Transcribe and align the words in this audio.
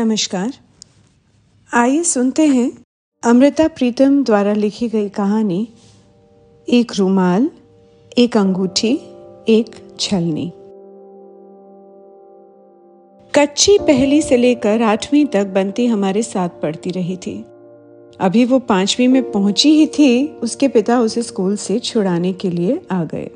नमस्कार। 0.00 0.52
आइए 1.74 2.02
सुनते 2.02 2.46
हैं 2.46 2.72
अमृता 3.24 3.68
प्रीतम 3.68 4.24
द्वारा 4.24 4.52
लिखी 4.52 4.88
गई 4.88 5.08
कहानी, 5.08 5.68
एक 6.68 6.92
रुमाल, 6.96 7.50
एक 8.18 8.36
अंगूठी, 8.36 8.94
एक 9.48 9.96
छलनी। 10.00 10.52
कच्ची 13.34 13.78
पहली 13.78 14.22
से 14.22 14.36
लेकर 14.36 14.82
आठवीं 14.82 15.26
तक 15.26 15.46
बंती 15.46 15.86
हमारे 15.86 16.22
साथ 16.22 16.48
पढ़ती 16.48 16.90
रही 16.90 17.16
थी। 17.16 17.44
अभी 18.20 18.44
वो 18.44 18.58
पांचवी 18.58 19.06
में 19.06 19.32
पहुँची 19.32 19.70
ही 19.70 19.86
थी, 19.86 20.28
उसके 20.28 20.68
पिता 20.68 21.00
उसे 21.00 21.22
स्कूल 21.22 21.56
से 21.56 21.78
छुड़ाने 21.78 22.32
के 22.32 22.50
लिए 22.50 22.80
आ 22.90 23.04
गए। 23.04 23.30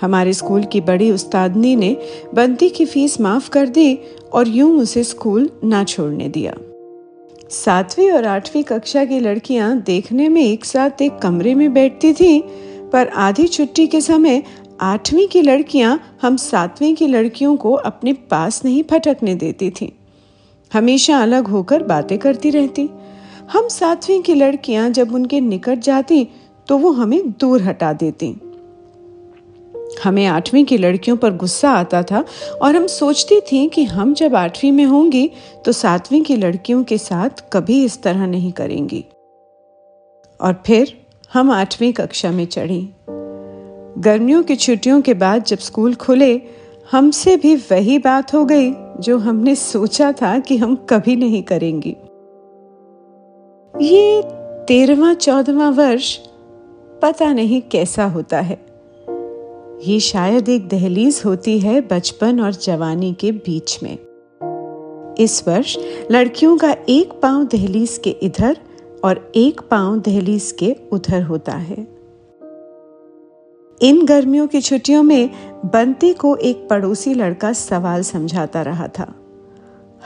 हमारे 0.00 0.32
स्कूल 0.32 0.64
की 0.64 0.80
बड़ी 0.80 1.10
उस्तादनी 1.10 1.76
ने 1.76 1.96
बंती 2.34 2.68
की 2.68 2.84
फ़ीस 2.84 3.20
माफ़ 3.20 3.50
कर 3.50 3.68
दी 3.68 3.98
और 4.32 4.48
यूँ 4.48 4.80
उसे 4.80 5.04
स्कूल 5.04 5.50
ना 5.64 5.84
छोड़ने 5.84 6.28
दिया। 6.28 6.54
सातवीं 7.50 8.10
और 8.10 8.24
आठवीं 8.24 8.62
कक्षा 8.62 9.04
की 9.04 9.20
लड़कियाँ 9.20 9.76
देखने 9.80 10.28
में 10.28 10.42
एक 10.42 10.64
साथ 10.64 11.02
एक 11.02 11.18
कमरे 11.18 11.54
में 11.54 11.72
बैठती 11.74 12.12
थीं, 12.14 12.40
पर 12.90 13.08
आधी 13.08 13.46
छुट्टी 13.46 13.86
के 13.86 14.00
समय 14.00 14.42
आठवीं 14.80 15.26
की 15.28 15.42
लड़कियाँ 15.42 16.18
हम 16.22 16.36
सातवीं 16.36 16.94
की 16.94 17.06
लड़कियों 17.06 17.56
को 17.56 17.72
अपने 17.72 18.12
पास 18.12 18.64
नहीं 18.64 18.82
फटकने 18.82 19.34
देती 19.34 19.70
थीं। 19.70 19.88
हमेशा 20.72 21.18
अलग 21.18 21.46
होकर 21.46 21.82
बातें 21.82 22.18
करती 22.18 22.50
रहती। 22.50 22.88
हम 23.52 23.68
सातवीं 23.68 24.22
की 24.22 24.34
लड़कियाँ 24.34 24.88
जब 24.90 25.14
उनके 25.14 25.40
निकट 25.40 25.78
जाती 25.78 26.26
तो 26.68 26.78
वो 26.78 26.90
हमें 26.90 27.30
दूर 27.30 27.62
हटा 27.62 27.92
देती। 27.92 28.34
हमें 30.04 30.26
आठवीं 30.26 30.64
की 30.64 30.78
लड़कियों 30.78 31.16
पर 31.16 31.30
गुस्सा 31.30 31.70
आता 31.70 32.02
था 32.02 32.24
और 32.62 32.76
हम 32.76 32.86
सोचती 32.86 33.40
थी 33.40 33.68
कि 33.68 33.84
हम 33.84 34.14
जब 34.14 34.34
आठवीं 34.34 34.72
में 34.72 34.84
होंगी 34.84 35.30
तो 35.64 35.72
सातवीं 35.72 36.22
की 36.22 36.36
लड़कियों 36.36 36.84
के 36.84 36.98
साथ 36.98 37.44
कभी 37.52 37.84
इस 37.84 38.02
तरह 38.02 38.26
नहीं 38.26 38.52
करेंगी। 38.52 39.04
और 40.40 40.62
फिर 40.66 41.06
हम 41.32 41.50
आठवीं 41.50 41.92
कक्षा 41.92 42.30
में 42.30 42.46
चढ़ी। 42.46 42.88
गर्मियों 43.98 44.42
की 44.42 44.56
छुट्टियों 44.56 45.00
के 45.00 45.14
बाद 45.14 45.44
जब 45.44 45.58
स्कूल 45.58 45.94
खुले, 45.94 46.42
हमसे 46.90 47.36
भी 47.36 47.56
वही 47.56 47.98
बात 47.98 48.34
हो 48.34 48.44
गई 48.44 48.72
जो 49.00 49.18
हमने 49.18 49.54
सोचा 49.54 50.12
था 50.12 50.38
कि 50.38 50.56
हम 50.56 50.74
कभी 50.74 51.16
नहीं 51.16 51.42
करेंगी। 51.42 51.96
ये 53.80 54.22
तेरहवा, 54.68 55.14
चौदहवा 55.14 55.70
वर्ष 55.70 56.18
पता 57.02 57.32
नहीं 57.32 57.62
कैसा 57.62 58.04
होता 58.04 58.40
है। 58.40 58.65
ये 59.84 60.00
शायद 60.00 60.48
एक 60.48 60.68
दहलीज 60.68 61.22
होती 61.24 61.58
है 61.60 61.80
बचपन 61.80 62.40
और 62.40 62.52
जवानी 62.52 63.12
के 63.14 63.32
बीच 63.32 63.78
में। 63.82 63.98
इस 65.18 65.48
वर्ष 65.48 65.76
लड़कियों 66.10 66.56
का 66.56 66.76
एक 66.88 67.12
पाँव 67.12 67.44
दहलीज 67.44 68.00
के 68.04 68.10
इधर 68.10 68.56
और 69.04 69.32
एक 69.34 69.60
पाँव 69.60 69.98
दहलीज 69.98 70.56
के 70.58 70.76
उधर 70.92 71.22
होता 71.22 71.52
है। 71.52 71.76
इन 73.82 74.04
गर्मियों 74.04 74.46
की 74.46 74.60
छुट्टियों 74.60 75.02
में 75.02 75.30
बंती 75.64 76.12
को 76.14 76.36
एक 76.36 76.68
पड़ोसी 76.68 77.14
लड़का 77.14 77.52
सवाल 77.52 78.02
समझाता 78.02 78.62
रहा 78.62 78.88
था। 78.88 79.14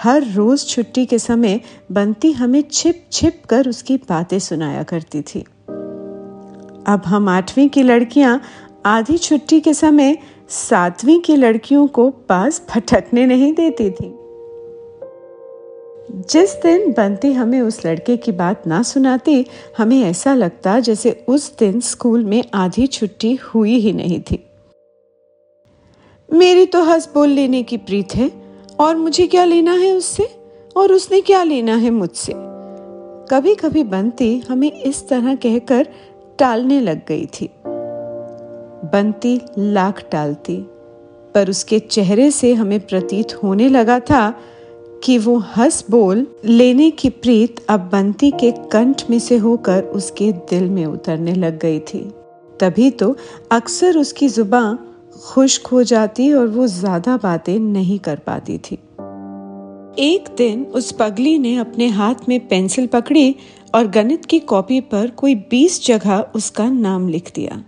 हर 0.03 0.25
रोज 0.33 0.67
छुट्टी 0.67 1.07
के 1.07 1.19
समय 1.19 1.61
बंती 1.93 2.33
हमें 2.33 2.65
छिप 2.71 3.05
छिप 3.13 3.43
कर 3.49 3.69
उसकी 3.69 3.97
बातें 3.97 4.39
सुनाया 4.39 4.83
करती 4.83 5.23
थी। 5.23 5.41
अब 6.87 7.03
हम 7.07 7.29
आठवीं 7.29 7.69
की 7.69 7.83
लड़कियाँ 7.83 8.41
आधी 8.87 9.19
छुट्टी 9.19 9.61
के 9.61 9.75
समय 9.75 10.19
सातवीं 10.49 11.21
की 11.21 11.37
लड़कियों 11.37 11.87
को 11.87 12.11
पास 12.11 12.63
भटकने 12.75 13.27
नहीं 13.27 13.53
देती 13.53 13.91
थी। 13.91 14.15
जिस 16.31 16.61
दिन 16.63 16.93
बंती 16.93 17.33
हमें 17.33 17.61
उस 17.61 17.87
लड़के 17.87 18.17
की 18.17 18.33
बात 18.33 18.67
ना 18.67 18.83
सुनाती, 18.83 19.47
हमें 19.79 20.03
ऐसा 20.03 20.35
लगता 20.35 20.81
जैसे 20.81 21.25
उस 21.29 21.59
दिन 21.59 21.81
स्कूल 21.81 22.25
में 22.25 22.45
आधी 22.55 22.87
छुट्टी 22.87 23.35
हुई 23.35 23.75
ही 23.75 23.93
नहीं 23.93 24.21
थी। 24.21 24.45
मेरी 26.33 26.67
तो 26.67 26.83
हंस 26.83 27.11
बोल 27.15 27.29
लेने 27.29 27.63
की 27.63 27.77
प्रीत 27.77 28.15
है, 28.15 28.31
और 28.81 28.97
मुझे 28.97 29.27
क्या 29.27 29.45
लेना 29.45 29.73
है 29.73 29.93
उससे? 29.93 30.29
और 30.77 30.93
उसने 30.93 31.21
क्या 31.21 31.43
लेना 31.43 31.77
है 31.77 31.91
मुझसे? 31.91 32.33
कभी 33.31 33.55
कभी 33.55 33.85
बनती 33.85 34.39
हमें 34.39 34.73
इस 34.73 35.09
तरह 35.09 35.35
कहकर 35.35 35.89
टालने 36.39 36.81
लग 36.81 37.07
गई 37.07 37.27
थी। 37.27 37.51
बनती, 38.85 39.41
लाख 39.59 40.03
टालती 40.13 40.57
पर 41.35 41.51
उसके 41.51 41.79
चेहरे 41.79 42.31
से 42.31 42.53
हमें 42.55 42.79
प्रतीत 42.81 43.35
होने 43.43 43.69
लगा 43.69 43.99
था 44.01 44.31
कि 45.05 45.17
वो 45.19 45.37
हंस 45.57 45.85
बोल, 45.91 46.27
लेने 46.45 46.91
की 46.91 47.09
प्रीत 47.11 47.65
अब 47.69 47.89
बंती 47.93 48.31
के 48.31 48.51
कंठ 48.73 49.03
में 49.11 49.19
से 49.19 49.37
होकर 49.37 49.83
उसके 49.83 50.31
दिल 50.51 50.69
में 50.71 50.85
उतरने 50.87 51.35
लग 51.35 51.59
गई 51.59 51.79
थी। 51.79 52.01
तभी 52.61 52.91
तो 52.91 53.17
अक्सर 53.53 53.99
उसकी 53.99 54.29
ज़ुबान 54.29 54.79
खुश्क 55.25 55.67
हो 55.67 55.83
जाती 55.83 56.33
और 56.33 56.47
वो 56.49 56.67
ज़्यादा 56.67 57.17
बातें 57.17 57.59
नहीं 57.59 57.99
कर 57.99 58.17
पाती 58.17 58.59
थी। 58.59 58.79
एक 59.99 60.29
दिन 60.39 60.65
उस 60.65 60.93
पगली 60.93 61.39
ने 61.39 61.57
अपने 61.57 61.89
हाथ 61.89 62.29
में 62.29 62.39
पेंसिल 62.49 62.87
पकड़ी 62.87 63.35
और 63.75 63.87
गणित 63.87 64.25
की 64.25 64.39
कॉपी 64.39 64.81
पर 64.81 65.11
कोई 65.11 65.35
बीस 65.51 65.85
जगह 65.87 66.25
उसका 66.35 66.69
नाम 66.71 67.09
लिख 67.09 67.33
दिया। 67.35 67.63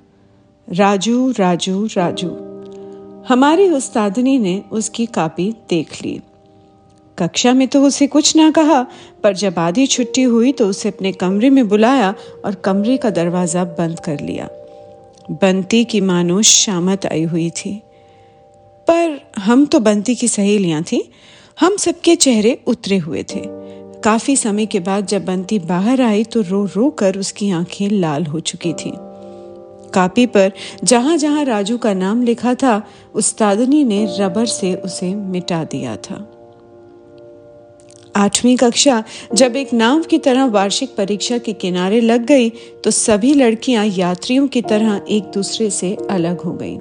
राजू 0.68 1.30
राजू 1.30 1.86
राजू। 1.86 2.28
हमारी 3.28 3.68
उस्तादनी 3.70 4.38
ने 4.38 4.62
उसकी 4.72 5.06
कापी 5.06 5.54
देख 5.70 6.02
ली। 6.02 6.20
कक्षा 7.18 7.52
में 7.52 7.68
तो 7.68 7.82
उसे 7.82 8.06
कुछ 8.06 8.36
ना 8.36 8.50
कहा, 8.50 8.86
पर 9.22 9.34
जब 9.34 9.58
आधी 9.58 9.86
छुट्टी 9.86 10.22
हुई 10.22 10.52
तो 10.52 10.68
उसे 10.68 10.88
अपने 10.88 11.12
कमरे 11.12 11.50
में 11.50 11.68
बुलाया 11.68 12.14
और 12.44 12.54
कमरे 12.54 12.96
का 12.96 13.10
दरवाज़ा 13.10 13.64
बंद 13.64 14.00
कर 14.00 14.20
लिया। 14.20 14.48
बंती 15.30 15.84
की 15.84 16.00
मानो 16.00 16.42
शामत 16.42 17.06
आई 17.06 17.22
हुई 17.22 17.50
थी। 17.50 17.82
पर 18.88 19.20
हम 19.38 19.66
तो 19.66 19.80
बंती 19.80 20.14
की 20.14 20.28
सहेलियाँ 20.28 20.82
थी। 20.82 21.10
हम 21.60 21.76
सबके 21.76 22.16
चेहरे 22.16 22.58
उतरे 22.66 22.98
हुए 22.98 23.22
थे। 23.22 23.42
काफ़ी 24.00 24.36
समय 24.36 24.66
के 24.66 24.80
बाद 24.80 25.06
जब 25.06 25.24
बंती 25.24 25.58
बाहर 25.58 26.00
आई 26.00 26.24
तो 26.24 26.40
रो 26.40 26.64
रो 26.66 26.90
कर 26.90 27.18
उसकी 27.18 27.50
आँखें 27.50 27.88
लाल 27.90 28.26
हो 28.26 28.40
चुकी 28.40 28.72
थी। 28.72 28.92
कापी 29.94 30.26
पर 30.26 30.52
जहाँ 30.84 31.16
जहाँ 31.16 31.44
राजू 31.44 31.78
का 31.78 31.94
नाम 31.94 32.22
लिखा 32.22 32.54
था 32.54 32.82
उस्तादनी 33.14 33.82
ने 33.84 34.04
रबर 34.18 34.46
से 34.46 34.74
उसे 34.74 35.14
मिटा 35.14 35.62
दिया 35.64 35.96
था। 35.96 36.28
आठवीं 38.16 38.56
कक्षा 38.56 39.02
जब 39.34 39.56
एक 39.56 39.72
नाव 39.74 40.02
की 40.02 40.18
तरह 40.18 40.44
वार्षिक 40.46 40.94
परीक्षा 40.96 41.38
के 41.38 41.52
किनारे 41.52 42.00
लग 42.00 42.24
गई 42.26 42.48
तो 42.84 42.90
सभी 42.90 43.32
लड़कियाँ 43.34 43.84
यात्रियों 43.86 44.46
की 44.48 44.62
तरह 44.62 45.00
एक 45.08 45.30
दूसरे 45.34 45.70
से 45.70 45.96
अलग 46.10 46.40
हो 46.40 46.52
गईं। 46.52 46.78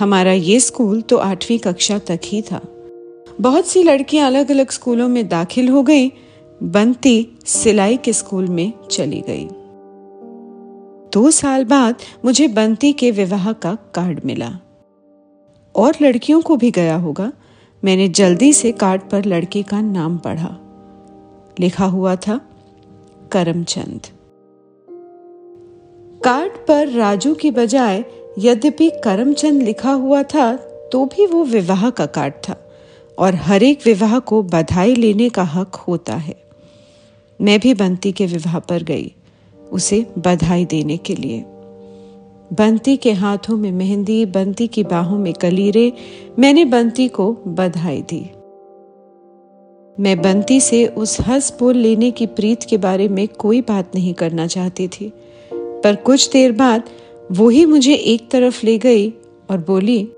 हमारा 0.00 0.32
ये 0.32 0.60
स्कूल 0.60 1.00
तो 1.00 1.16
आठवीं 1.16 1.58
कक्षा 1.58 1.98
तक 1.98 2.20
ही 2.24 2.42
था। 2.42 2.60
बहुत 3.40 3.66
सी 3.66 3.82
लड़कियाँ 3.82 4.26
अलग 4.26 4.50
अलग 4.50 4.70
स्कूलों 4.70 5.08
में 5.08 5.26
दाखिल 5.28 5.68
हो 5.68 5.82
गईं, 5.82 6.10
बंती 6.62 7.28
सिलाई 7.46 7.96
के 7.96 8.12
स्कूल 8.12 8.46
में 8.48 8.72
चली 8.90 9.20
गई। 9.20 9.48
दो 11.16 11.30
साल 11.30 11.64
बाद 11.64 11.96
मुझे 12.24 12.48
बंती 12.48 12.92
के 12.92 13.10
विवाह 13.10 13.52
का 13.52 13.74
कार्ड 13.74 14.20
मिला। 14.24 14.58
और 15.76 15.94
लड़कियों 16.02 16.42
को 16.42 16.56
भी 16.56 16.70
गया 16.70 16.96
होगा। 16.96 17.32
मैंने 17.84 18.08
जल्दी 18.08 18.52
से 18.52 18.72
कार्ड 18.72 19.02
पर 19.02 19.24
लड़के 19.24 19.62
का 19.62 19.80
नाम 19.80 20.18
पढ़ा। 20.18 20.56
लिखा 21.60 21.84
हुआ 21.84 22.16
था, 22.16 22.40
करमचंद। 23.32 24.00
कार्ड 26.24 26.52
पर 26.52 26.88
राजू 26.88 27.34
की 27.34 27.50
बजाय 27.50 28.04
यद्यपि 28.38 28.90
करमचंद 29.04 29.62
लिखा 29.62 29.92
हुआ 29.92 30.22
था 30.22 30.56
तो 30.92 31.04
भी 31.04 31.26
वो 31.26 31.44
विवाह 31.44 31.90
का 31.90 32.06
कार्ड 32.06 32.34
था। 32.48 32.70
और 33.18 33.34
हर 33.34 33.62
एक 33.62 33.80
विवाह 33.84 34.18
को 34.18 34.42
बधाई 34.42 34.94
लेने 34.94 35.28
का 35.28 35.42
हक 35.42 35.74
होता 35.74 36.16
है। 36.16 36.36
मैं 37.40 37.60
भी 37.60 37.74
बंती 37.74 38.12
के 38.12 38.26
विवाह 38.26 38.58
पर 38.58 38.82
गई। 38.82 39.15
उसे 39.72 40.06
बधाई 40.18 40.64
देने 40.64 40.96
के 40.96 41.14
लिए। 41.14 41.44
बंती 42.52 42.96
के 42.96 43.12
हाथों 43.12 43.56
में 43.56 43.72
मेहंदी, 43.72 44.26
बंती 44.26 44.66
की 44.66 44.84
बाहों 44.84 45.18
में 45.18 45.32
कलीरे, 45.32 45.92
मैंने 46.38 46.64
बंती 46.64 47.08
को 47.08 47.36
बधाई 47.48 48.02
दी। 48.02 48.30
मैं 50.00 50.22
बंती 50.22 50.60
से 50.60 50.86
उस 50.86 51.20
हंस 51.20 51.56
बोल 51.60 51.76
लेने 51.76 52.10
की 52.10 52.26
प्रीत 52.26 52.62
के 52.62 52.76
बारे 52.76 53.08
में 53.08 53.28
कोई 53.28 53.60
बात 53.60 53.94
नहीं 53.94 54.14
करना 54.14 54.46
चाहती 54.46 54.88
थी। 54.88 55.12
पर 55.54 55.96
कुछ 55.96 56.30
देर 56.30 56.52
बाद 56.52 56.82
वो 57.32 57.48
ही 57.48 57.66
मुझे 57.66 57.94
एक 57.94 58.30
तरफ़ 58.30 58.66
ले 58.66 58.78
गई 58.78 59.10
और 59.50 59.58
बोली, 59.58 60.08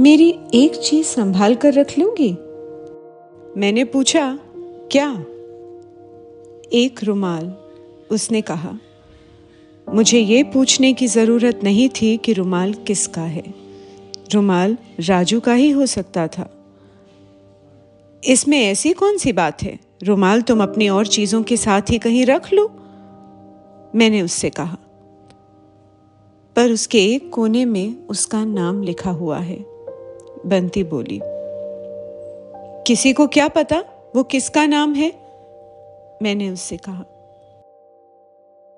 मेरी 0.00 0.38
एक 0.54 0.76
चीज़ 0.76 1.06
संभाल 1.06 1.54
कर 1.54 1.74
रख 1.74 1.98
लूँगी? 1.98 2.32
मैंने 3.60 3.84
पूछा, 3.84 4.38
क्या? 4.92 5.24
एक 6.72 7.00
रुमाल। 7.04 7.61
उसने 8.12 8.40
कहा, 8.40 8.72
मुझे 9.88 10.18
ये 10.18 10.42
पूछने 10.42 10.92
की 10.92 11.06
ज़रूरत 11.06 11.60
नहीं 11.64 11.88
थी 11.88 12.16
कि 12.16 12.32
रुमाल 12.32 12.74
किसका 12.74 13.22
है। 13.22 13.44
रुमाल 14.32 14.76
राजू 15.00 15.40
का 15.40 15.54
ही 15.54 15.70
हो 15.70 15.86
सकता 15.86 16.28
था। 16.28 16.50
इसमें 18.24 18.64
ऐसी 18.64 18.92
कौन 18.92 19.18
सी 19.18 19.32
बात 19.32 19.62
है? 19.62 19.78
रुमाल 20.02 20.42
तुम 20.42 20.62
अपनी 20.62 20.88
और 20.88 21.06
चीज़ों 21.06 21.42
के 21.42 21.56
साथ 21.56 21.82
ही 21.90 21.98
कहीं 21.98 22.26
रख 22.26 22.52
लो। 22.52 22.70
मैंने 23.94 24.22
उससे 24.22 24.50
कहा। 24.50 24.78
पर 26.56 26.70
उसके 26.70 27.04
एक 27.04 27.30
कोने 27.30 27.64
में 27.64 28.06
उसका 28.06 28.44
नाम 28.44 28.82
लिखा 28.82 29.10
हुआ 29.10 29.38
है। 29.38 29.64
बंती 30.46 30.84
बोली, 30.84 31.20
किसी 32.86 33.12
को 33.12 33.26
क्या 33.26 33.48
पता? 33.48 33.84
वो 34.16 34.22
किसका 34.22 34.66
नाम 34.66 34.94
है? 34.94 35.12
मैंने 36.22 36.50
उससे 36.50 36.76
कहा 36.76 37.04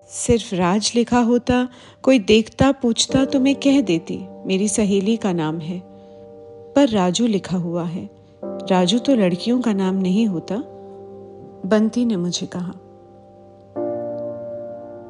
सिर्फ़ 0.09 0.55
राज 0.55 0.93
लिखा 0.95 1.19
होता, 1.19 1.69
कोई 2.03 2.19
देखता, 2.19 2.73
पूछता 2.73 3.25
तो 3.25 3.41
मैं 3.41 3.55
कह 3.55 3.81
देती, 3.81 4.25
मेरी 4.47 4.69
सहेली 4.69 5.17
का 5.17 5.33
नाम 5.33 5.59
है। 5.59 5.83
पर 6.77 6.89
राजू 6.89 7.27
लिखा 7.27 7.57
हुआ 7.57 7.85
है। 7.85 8.11
राजू 8.45 8.99
तो 8.99 9.15
लड़कियों 9.15 9.61
का 9.61 9.73
नाम 9.73 9.95
नहीं 9.95 10.27
होता, 10.27 10.57
बंती 11.67 12.05
ने 12.05 12.17
मुझे 12.17 12.47
कहा। 12.47 12.73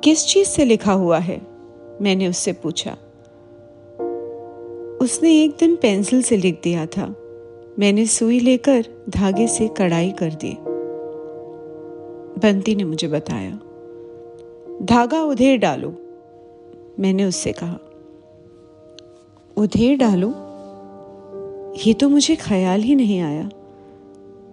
किस 0.04 0.26
चीज़ 0.26 0.48
से 0.48 0.64
लिखा 0.64 0.92
हुआ 0.92 1.18
है? 1.18 1.42
मैंने 2.00 2.28
उससे 2.28 2.52
पूछा। 2.52 2.92
उसने 5.00 5.42
एक 5.42 5.56
दिन 5.60 5.76
पेंसिल 5.76 6.22
से 6.22 6.36
लिख 6.36 6.60
दिया 6.64 6.86
था। 6.86 7.14
मैंने 7.78 8.06
सुई 8.06 8.40
लेकर 8.40 8.84
धागे 9.08 9.48
से 9.48 9.68
कढ़ाई 9.68 10.10
कर 10.10 10.30
दी। 10.30 10.56
बंती 12.40 12.74
ने 12.74 12.84
मुझे 12.84 13.08
बताया। 13.08 13.60
धागा 14.82 15.22
उधेर 15.22 15.58
डालो, 15.58 15.88
मैंने 16.98 17.24
उससे 17.24 17.52
कहा। 17.52 17.78
उधेर 19.56 19.96
डालो? 19.96 20.28
ये 21.86 21.94
तो 21.94 22.08
मुझे 22.08 22.36
ख्याल 22.36 22.82
ही 22.82 22.94
नहीं 22.94 23.20
आया। 23.20 23.50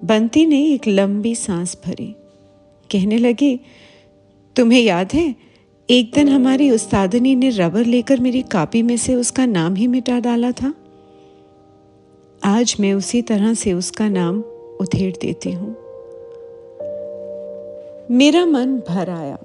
बंती 0.03 0.45
ने 0.45 0.65
एक 0.65 0.87
लंबी 0.87 1.35
सांस 1.35 1.77
भरी। 1.85 2.15
कहने 2.91 3.17
लगी, 3.17 3.59
तुम्हें 4.55 4.81
याद 4.81 5.13
है, 5.13 5.35
एक 5.89 6.11
दिन 6.15 6.29
हमारी 6.29 6.71
उस्तादनी 6.71 7.35
ने 7.35 7.49
रबर 7.49 7.85
लेकर 7.85 8.19
मेरी 8.19 8.41
कापी 8.41 8.81
में 8.81 8.97
से 8.97 9.15
उसका 9.15 9.45
नाम 9.45 9.75
ही 9.75 9.87
मिटा 9.87 10.19
डाला 10.19 10.51
था? 10.51 10.73
आज 12.43 12.75
मैं 12.79 12.93
उसी 12.93 13.21
तरह 13.21 13.53
से 13.53 13.73
उसका 13.73 14.09
नाम 14.09 14.41
उधेड़ 14.81 15.15
देती 15.21 15.51
हूँ। 15.51 15.75
मेरा 18.11 18.45
मन 18.45 18.81
भर 18.89 19.09
आया। 19.09 19.37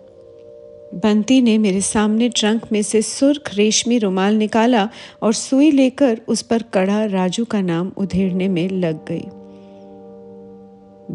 बंती 0.95 1.43
ने 1.43 1.59
मेरे 1.59 1.81
सामने 1.81 2.29
ट्रंक 2.29 2.63
में 2.73 2.83
से 2.83 3.03
सुर्ख 3.03 3.55
रेशमी 3.55 3.99
रुमाल 3.99 4.35
निकाला 4.35 4.89
और 5.23 5.33
सुई 5.33 5.71
लेकर 5.71 6.21
उस 6.29 6.43
पर 6.43 6.63
कड़ा 6.63 7.05
राजू 7.05 7.45
का 7.45 7.61
नाम 7.61 7.93
उधेड़ने 7.97 8.49
में 8.49 8.69
लग 8.69 9.07
गई। 9.07 9.25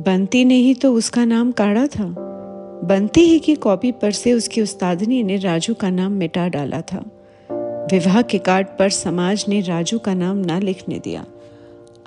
बंती 0.01 0.45
ने 0.45 0.55
ही 0.55 0.73
तो 0.73 0.93
उसका 0.93 1.25
नाम 1.25 1.51
काढ़ा 1.51 1.87
था। 1.87 2.15
बंती 2.83 3.21
ही 3.21 3.39
की 3.39 3.55
कॉपी 3.55 3.91
पर 3.91 4.11
से 4.11 4.33
उसकी 4.33 4.61
उस्तादनी 4.61 5.23
ने 5.23 5.37
राजू 5.37 5.73
का 5.73 5.89
नाम 5.89 6.11
मिटा 6.11 6.47
डाला 6.47 6.81
था। 6.81 7.11
विवाह 7.91 8.21
के 8.21 8.37
कार्ड 8.37 8.67
पर 8.67 8.89
समाज 8.89 9.45
ने 9.47 9.61
राजू 9.61 9.99
का 9.99 10.13
नाम 10.13 10.37
ना 10.37 10.59
लिखने 10.59 10.99
दिया। 10.99 11.25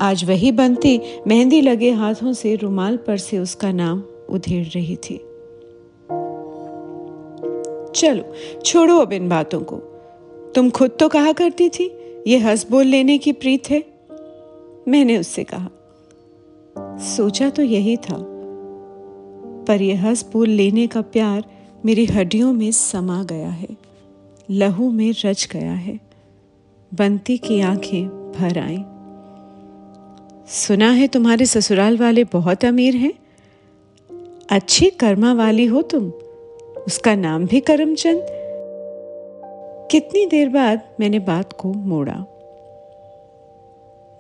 आज 0.01 0.25
वही 0.25 0.53
बंती 0.53 1.01
मेहंदी 1.27 1.61
लगे 1.61 1.91
हाथों 1.91 2.33
से 2.33 2.57
रुमाल 2.57 2.97
पर 2.97 3.17
से 3.17 3.39
उसका 3.39 3.73
नाम 3.73 4.03
उधेड़ 4.29 4.67
रही 4.67 4.97
थी। 4.97 5.21
चलो, 7.95 8.35
छोड़ो 8.65 8.99
अब 8.99 9.13
इन 9.13 9.29
बातों 9.29 9.61
को। 9.61 9.77
तुम 10.55 10.71
खुद 10.71 10.91
तो 11.01 11.09
कहा 11.09 11.33
करती 11.33 11.69
थी, 11.69 11.99
ये 12.27 12.39
हंस 12.39 12.71
बोल 12.71 12.85
लेने 12.85 13.19
की 13.19 13.33
प्रीत 13.33 13.71
है? 13.71 13.85
मैंने 14.89 15.19
उससे 15.19 15.45
कहा। 15.45 15.71
सोचा 16.99 17.51
तो 17.51 17.63
यही 17.63 17.97
था। 17.97 18.17
पर 19.69 19.83
यह 19.83 20.07
हंस 20.07 20.27
बोल 20.33 20.49
लेने 20.49 20.87
का 20.87 21.01
प्यार 21.01 21.45
मेरी 21.85 22.05
हड्डियों 22.05 22.53
में 22.53 22.73
समा 22.73 23.25
गया 23.25 23.49
है, 23.49 23.69
लहू 24.51 24.91
में 24.91 25.15
रच 25.25 25.49
गया 25.53 25.73
है, 25.73 26.01
बंती 26.95 27.39
की 27.39 27.61
आँखें 27.61 28.33
भर 28.39 28.59
आई। 28.59 28.85
सुना 30.49 30.91
है 30.91 31.09
तुम्हारे 31.09 31.47
ससुराल 31.47 31.99
वाले 31.99 32.25
बहुत 32.25 32.65
अमीर 32.65 32.97
हैं? 32.97 33.13
अच्छी 34.51 34.91
कर्मा 34.91 35.33
वाली 35.35 35.67
हो 35.67 35.83
तुम 35.83 36.13
उसका 36.87 37.15
नाम 37.15 37.47
भी 37.47 37.61
करमचंद। 37.61 38.27
कितनी 39.91 40.27
देर 40.27 40.49
बाद 40.49 40.81
मैंने 41.01 41.19
बात 41.19 41.53
को 41.53 41.73
मोड़ा। 41.73 42.25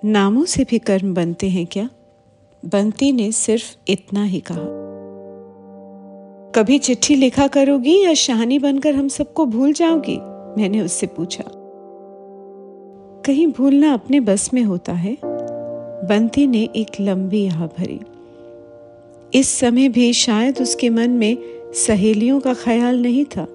नामों 0.05 0.45
से 0.45 0.65
भी 0.65 0.79
कर्म 0.79 1.15
बनते 1.15 1.49
हैं 1.49 1.67
क्या? 1.67 1.91
बंती 2.65 3.13
ने 3.13 3.33
सिर्फ़ 3.33 3.77
इतना 3.89 4.25
ही 4.25 4.41
कहा। 4.41 4.85
कभी 6.55 6.79
चिट्ठी 6.79 7.15
लिखा 7.15 7.47
करोगी 7.47 8.05
या 8.05 8.15
शहानी 8.15 8.59
बनकर 8.59 8.95
हम 8.95 9.09
सबको 9.09 9.47
भूल 9.47 9.73
जाओगी? 9.73 10.17
मैंने 10.61 10.81
उससे 10.81 11.07
पूछा। 11.07 11.45
कहीं 13.27 13.47
भूलना 13.47 13.93
अपने 13.93 14.21
बस 14.21 14.55
में 14.55 14.63
होता 14.63 14.93
है? 14.93 15.19
बंती 16.05 16.47
ने 16.47 16.69
एक 16.77 17.01
लंबी 17.01 17.49
आह 17.49 17.67
भरी। 17.67 18.01
इस 19.39 19.49
समय 19.49 19.89
भी 19.89 20.13
शायद 20.13 20.59
उसके 20.63 20.91
मन 20.91 21.11
में 21.11 21.39
सहेलियों 21.75 22.41
का 22.41 22.55
ख्याल 22.55 23.03
नहीं 23.03 23.25
था, 23.25 23.47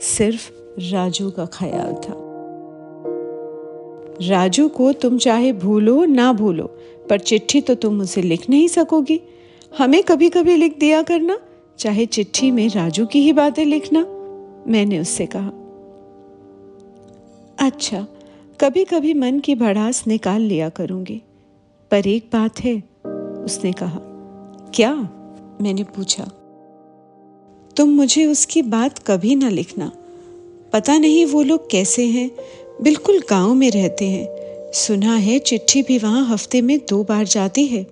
सिर्फ़ 0.00 0.50
राजू 0.92 1.30
का 1.30 1.46
ख्याल 1.46 1.92
था। 1.94 2.14
राजू 4.28 4.68
को 4.68 4.92
तुम 4.92 5.18
चाहे 5.18 5.52
भूलो 5.52 6.04
ना 6.04 6.32
भूलो, 6.32 6.66
पर 7.10 7.18
चिट्ठी 7.18 7.60
तो 7.60 7.74
तुम 7.74 8.00
उसे 8.00 8.22
लिख 8.22 8.50
नहीं 8.50 8.68
सकोगी। 8.68 9.20
हमें 9.78 10.02
कभी 10.02 10.28
कभी 10.28 10.56
लिख 10.56 10.78
दिया 10.78 11.02
करना, 11.02 11.38
चाहे 11.78 12.06
चिट्ठी 12.06 12.50
में 12.50 12.68
राजू 12.68 13.06
की 13.06 13.20
ही 13.20 13.32
बातें 13.32 13.64
लिखना, 13.64 14.00
मैंने 14.66 14.98
उससे 14.98 15.26
कहा। 15.26 15.52
अच्छा 17.58 18.06
कभी 18.60 18.84
कभी 18.84 19.14
मन 19.14 19.40
की 19.40 19.54
भड़ास 19.54 20.06
निकाल 20.06 20.40
लिया 20.40 20.68
करूँगी, 20.68 21.22
पर 21.90 22.06
एक 22.06 22.30
बात 22.32 22.60
है, 22.60 22.82
उसने 23.44 23.72
कहा, 23.72 24.00
क्या? 24.74 24.94
मैंने 25.60 25.82
पूछा। 25.82 26.35
तुम 27.76 27.88
मुझे 27.88 28.26
उसकी 28.26 28.62
बात 28.62 28.98
कभी 28.98 29.34
ना 29.34 29.48
लिखना। 29.48 29.92
पता 30.72 30.98
नहीं 30.98 31.26
वो 31.26 31.42
लोग 31.42 31.70
कैसे 31.70 32.06
हैं। 32.06 32.30
बिल्कुल 32.82 33.22
गाँव 33.30 33.54
में 33.54 33.70
रहते 33.70 34.04
हैं। 34.04 34.28
सुना 34.72 35.14
है 35.14 35.38
चिट्ठी 35.38 35.82
भी 35.82 35.98
वहाँ 35.98 36.26
हफ़्ते 36.26 36.60
में 36.60 36.78
दो 36.88 37.04
बार 37.04 37.24
जाती 37.24 37.66
है। 37.66 37.86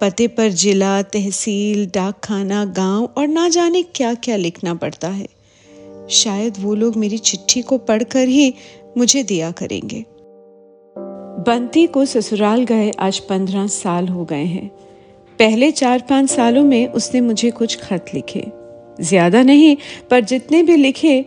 पते 0.00 0.28
पर 0.28 0.48
जिला, 0.48 1.02
तहसील 1.02 1.86
डाक 1.86 2.20
खाना 2.24 2.64
गाँव 2.64 3.08
और 3.18 3.28
ना 3.28 3.48
जाने 3.48 3.82
क्या 3.82 4.14
क्या 4.14 4.36
लिखना 4.36 4.74
पड़ता 4.74 5.08
है। 5.08 5.26
शायद 6.10 6.54
वो 6.60 6.74
लोग 6.74 6.96
मेरी 6.96 7.18
चिट्ठी 7.18 7.62
को 7.62 7.78
पढ़कर 7.78 8.28
ही 8.28 8.54
मुझे 8.96 9.22
दिया 9.22 9.50
करेंगे। 9.50 10.04
बंती 11.46 11.86
को 11.86 12.04
ससुराल 12.04 12.64
गए 12.64 12.90
आज 12.90 13.18
पंद्रह 13.18 13.66
साल 13.66 14.08
हो 14.08 14.24
गए 14.24 14.44
हैं। 14.44 14.68
पहले 15.38 15.70
चार 15.70 16.00
पाँच 16.10 16.30
सालों 16.30 16.64
में 16.64 16.88
उसने 16.88 17.20
मुझे 17.20 17.50
कुछ 17.50 17.76
खत 17.76 18.04
लिखे। 18.14 18.63
ज़्यादा 19.00 19.42
नहीं, 19.42 19.76
पर 20.10 20.20
जितने 20.20 20.62
भी 20.62 20.76
लिखे, 20.76 21.24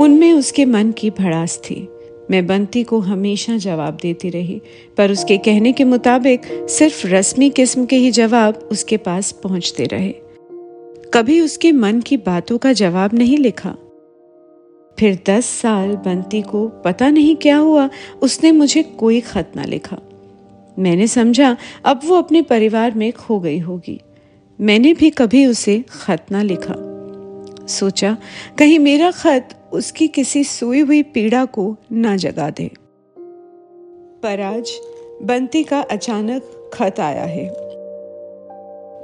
उनमें 0.00 0.32
उसके 0.32 0.64
मन 0.64 0.92
की 0.92 1.10
भड़ास 1.10 1.58
थी। 1.58 1.88
मैं 2.30 2.46
बंती 2.46 2.84
को 2.84 2.98
हमेशा 2.98 3.56
जवाब 3.56 3.98
देती 4.02 4.30
रही, 4.30 4.62
पर 4.96 5.10
उसके 5.10 5.38
कहने 5.38 5.72
के 5.72 5.84
मुताबिक 5.84 6.40
सिर्फ़ 6.70 7.06
रस्मी 7.06 7.50
किस्म 7.50 7.86
के 7.86 7.96
ही 7.96 8.10
जवाब 8.10 8.68
उसके 8.72 8.96
पास 8.96 9.32
पहुँचते 9.32 9.84
रहे। 9.84 10.14
कभी 11.14 11.40
उसके 11.40 11.72
मन 11.72 12.00
की 12.00 12.16
बातों 12.16 12.58
का 12.58 12.72
जवाब 12.72 13.14
नहीं 13.14 13.38
लिखा। 13.38 13.76
फिर 14.98 15.18
दस 15.28 15.46
साल 15.46 15.96
बंती 15.96 16.42
को 16.42 16.68
पता 16.68 17.10
नहीं 17.10 17.36
क्या 17.36 17.56
हुआ, 17.56 17.90
उसने 18.22 18.52
मुझे 18.52 18.82
कोई 18.82 19.20
खत 19.20 19.52
ना 19.56 19.64
लिखा। 19.64 19.98
मैंने 20.78 21.06
समझा, 21.06 21.56
अब 21.84 22.00
वो 22.04 22.16
अपने 22.16 22.42
परिवार 22.42 22.94
में 22.94 23.12
खो 23.12 23.40
गई 23.40 23.58
होगी। 23.58 24.00
मैंने 24.60 24.94
भी 24.94 25.10
कभी 25.10 25.46
उसे 25.46 25.84
खत 25.90 26.26
ना 26.32 26.42
लिखा। 26.42 26.93
सोचा, 27.68 28.16
कहीं 28.58 28.78
मेरा 28.78 29.10
खत 29.10 29.48
उसकी 29.72 30.08
किसी 30.08 30.44
सोई 30.44 30.80
हुई 30.80 31.02
पीड़ा 31.02 31.44
को 31.44 31.76
ना 31.92 32.16
जगा 32.16 32.50
दे। 32.50 32.70
पर 34.22 34.40
आज 34.40 34.70
बंती 35.22 35.64
का 35.64 35.80
अचानक 35.80 36.70
खत 36.74 37.00
आया 37.00 37.24
है। 37.24 37.54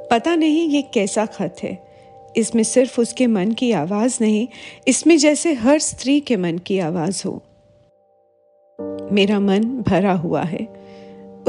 पता 0.08 0.36
नहीं 0.36 0.68
ये 0.68 0.82
कैसा 0.82 1.26
खत 1.26 1.56
है। 1.62 1.90
इसमें 2.36 2.62
सिर्फ़ 2.62 3.00
उसके 3.00 3.26
मन 3.26 3.52
की 3.52 3.72
आवाज़ 3.72 4.18
नहीं, 4.20 4.48
इसमें 4.88 5.18
जैसे 5.18 5.52
हर 5.52 5.78
स्त्री 5.78 6.20
के 6.20 6.36
मन 6.36 6.58
की 6.58 6.78
आवाज़ 6.78 7.22
हो। 7.26 7.42
मेरा 9.12 9.40
मन 9.40 9.64
भरा 9.64 10.12
हुआ 10.12 10.42
है। 10.42 10.79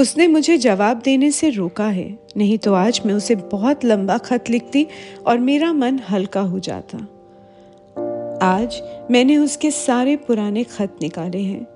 उसने 0.01 0.27
मुझे 0.27 0.58
जवाब 0.58 1.01
देने 1.05 1.31
से 1.31 1.50
रोका 1.50 1.88
है, 1.88 2.20
नहीं 2.38 2.58
तो 2.58 2.74
आज 2.74 3.01
मैं 3.05 3.13
उसे 3.13 3.36
बहुत 3.36 3.86
लंबा 3.86 4.17
खत 4.17 4.50
लिखती 4.50 4.88
और 5.27 5.38
मेरा 5.38 5.74
मन 5.74 6.00
हल्का 6.00 6.41
हो 6.41 6.60
जाता। 6.60 6.98
आज 8.46 8.81
मैंने 9.12 9.38
उसके 9.38 9.72
सारे 9.72 10.15
पुराने 10.15 10.63
खत 10.63 10.96
निकाले 11.01 11.39
हैं 11.39 11.67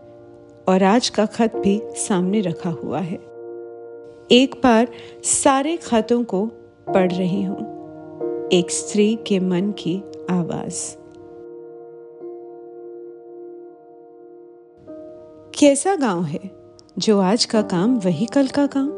और 0.67 0.83
आज 0.83 1.09
का 1.09 1.25
खत 1.25 1.55
भी 1.55 1.81
सामने 1.83 2.41
रखा 2.41 2.69
हुआ 2.69 2.99
है। 2.99 3.15
एक 4.31 4.59
बार 4.63 4.87
सारे 5.23 5.77
खतों 5.77 6.23
को 6.23 6.45
पढ़ 6.89 7.11
रही 7.11 7.43
हूँ। 7.43 7.57
एक 8.53 8.71
स्त्री 8.71 9.19
के 9.27 9.39
मन 9.39 9.71
की 9.71 9.97
आवाज़। 10.29 10.97
कैसा 15.59 15.95
गाँव 15.95 16.23
है? 16.23 16.64
जो 16.99 17.19
आज 17.19 17.45
का 17.45 17.61
काम 17.61 17.95
वही 17.99 18.25
कल 18.25 18.47
का 18.47 18.67
काम? 18.67 18.91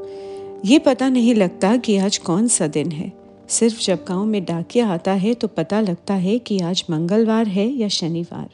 ये 0.65 0.79
पता 0.79 1.09
नहीं 1.09 1.35
लगता 1.35 1.77
कि 1.77 1.97
आज 1.97 2.17
कौन 2.17 2.47
सा 2.47 2.67
दिन 2.67 2.91
है। 2.91 3.11
सिर्फ़ 3.49 3.81
जब 3.81 4.05
गाँव 4.07 4.25
में 4.25 4.45
डाकिया 4.45 4.87
आता 4.87 5.11
है 5.11 5.33
तो 5.33 5.47
पता 5.47 5.81
लगता 5.81 6.13
है 6.13 6.39
कि 6.39 6.59
आज 6.59 6.83
मंगलवार 6.89 7.47
है 7.47 7.67
या 7.67 7.87
शनिवार। 7.87 8.49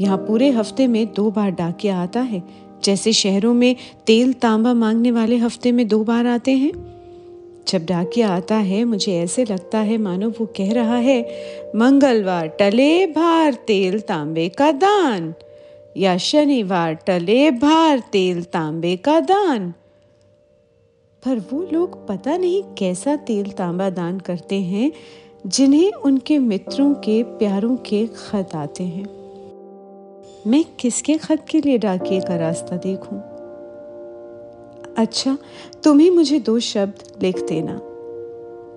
यहाँ 0.00 0.18
पूरे 0.18 0.50
हफ़्ते 0.50 0.86
में 0.86 1.14
दो 1.14 1.30
बार 1.30 1.50
डाकिया 1.50 1.96
आता 1.96 2.20
है, 2.20 2.42
जैसे 2.84 3.12
शहरों 3.12 3.54
में 3.54 3.76
तेल 4.06 4.32
तांबा 4.32 4.74
मांगने 4.74 5.10
वाले 5.10 5.36
हफ़्ते 5.36 5.72
में 5.72 5.88
दो 5.88 6.04
बार 6.04 6.26
आते 6.26 6.52
हैं। 6.52 6.72
जब 7.68 7.86
डाकिया 7.86 8.28
आता 8.28 8.54
है, 8.54 8.84
मुझे 8.84 9.18
ऐसे 9.18 9.44
लगता 9.44 9.78
है, 9.78 9.98
मानो 9.98 10.30
वो 10.30 10.46
कह 10.46 10.72
रहा 10.72 10.96
है, 10.96 11.20
मंगलवार, 11.76 12.46
टले 12.46 13.06
भार 13.06 13.54
तेल 13.54 14.00
तांबे 14.00 14.48
का 14.48 14.70
दान। 14.72 15.34
या 15.98 16.16
शनिवार 16.16 16.94
टले 16.94 17.50
भार 17.50 17.98
तेल 17.98 18.42
तांबे 18.42 18.96
का 18.96 19.20
दान। 19.20 19.70
पर 21.24 21.38
वो 21.38 21.68
लोग 21.72 22.08
पता 22.08 22.36
नहीं 22.36 22.62
कैसा 22.62 23.16
तेल 23.16 23.50
तांबा 23.50 23.90
दान 23.90 24.20
करते 24.20 24.60
हैं, 24.60 24.92
जिन्हें 25.46 25.92
उनके 25.92 26.38
मित्रों 26.38 26.94
के 26.94 27.22
प्यारों 27.22 27.76
के 27.76 28.06
खत 28.06 28.48
आते 28.54 28.84
हैं। 28.84 29.06
मैं 30.46 30.64
किसके 30.80 31.14
खत 31.14 31.46
के 31.50 31.60
लिए 31.60 31.78
डाकिए 31.78 32.20
का 32.20 32.36
रास्ता 32.36 32.76
देखूँ? 32.76 33.18
अच्छा 34.96 35.38
तुम 35.84 35.98
ही 35.98 36.10
मुझे 36.10 36.40
दो 36.40 36.58
शब्द 36.58 37.22
लिख 37.22 37.46
देना। 37.48 37.80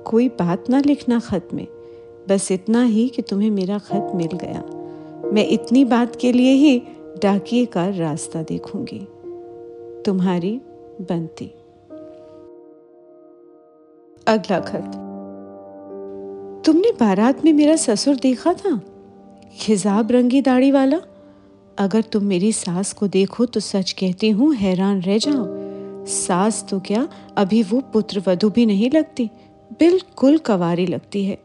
कोई 0.04 0.30
बात 0.30 0.70
ना 0.70 0.82
लिखना 0.86 1.20
खत 1.20 1.50
में। 1.54 1.68
बस 2.30 2.51
इतना 2.51 2.84
ही 2.84 3.10
कि 3.10 3.22
तुम्हें 3.22 3.51
मेरा 3.51 3.78
खत 3.78 4.12
मिल 4.16 4.38
गया। 4.38 4.63
मैं 5.34 5.48
इतनी 5.48 5.86
बात 5.86 6.16
के 6.16 6.32
लिए 6.32 6.51
ही 6.51 6.84
डाकिए 7.20 7.65
का 7.65 7.88
रास्ता 7.89 8.44
देखूँगी। 8.44 9.00
तुम्हारी 10.06 10.62
बनती 11.01 11.46
अगला 14.27 14.60
खत। 14.60 14.91
तुमने 16.65 16.91
बारात 16.91 17.46
में 17.46 17.53
मेरा 17.53 17.75
ससुर 17.75 18.15
देखा 18.15 18.53
था? 18.53 18.82
खिजाब 19.60 20.12
रंगी 20.12 20.41
दाढ़ी 20.41 20.72
वाला? 20.72 21.01
अगर 21.77 22.01
तुम 22.01 22.24
मेरी 22.24 22.51
सास 22.51 22.94
को 22.94 23.08
देखो 23.08 23.46
तो 23.46 23.60
सच 23.60 23.91
कहती 23.91 24.30
हूँ, 24.30 24.53
हैरान 24.56 25.01
रह 25.01 25.18
जाओ। 25.18 25.46
सास 26.06 26.65
तो 26.70 26.80
क्या 26.80 27.08
अभी 27.38 27.63
वो 27.63 27.80
पुत्र 27.94 28.24
वधु 28.27 28.50
भी 28.50 28.65
नहीं 28.65 28.89
लगती, 28.91 29.30
बिल्कुल 29.80 30.38
कवारी 30.38 30.86
लगती 30.86 31.25
है। 31.25 31.38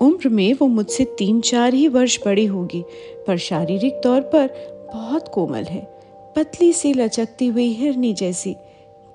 उम्र 0.00 0.28
में 0.28 0.54
वो 0.54 0.66
मुझसे 0.66 1.04
तीन 1.04 1.40
चार 1.40 1.74
ही 1.74 1.88
वर्ष 1.88 2.18
बड़ी 2.24 2.46
होगी, 2.46 2.84
पर 3.26 3.36
शारीरिक 3.36 3.94
तौर 3.94 4.20
पर 4.20 4.50
बहुत 4.94 5.28
कोमल 5.28 5.64
है। 5.64 5.96
पतली 6.36 6.72
सी 6.72 6.92
लचकती 6.92 7.46
हुई 7.46 7.68
हिरनी 7.72 8.12
जैसी। 8.14 8.56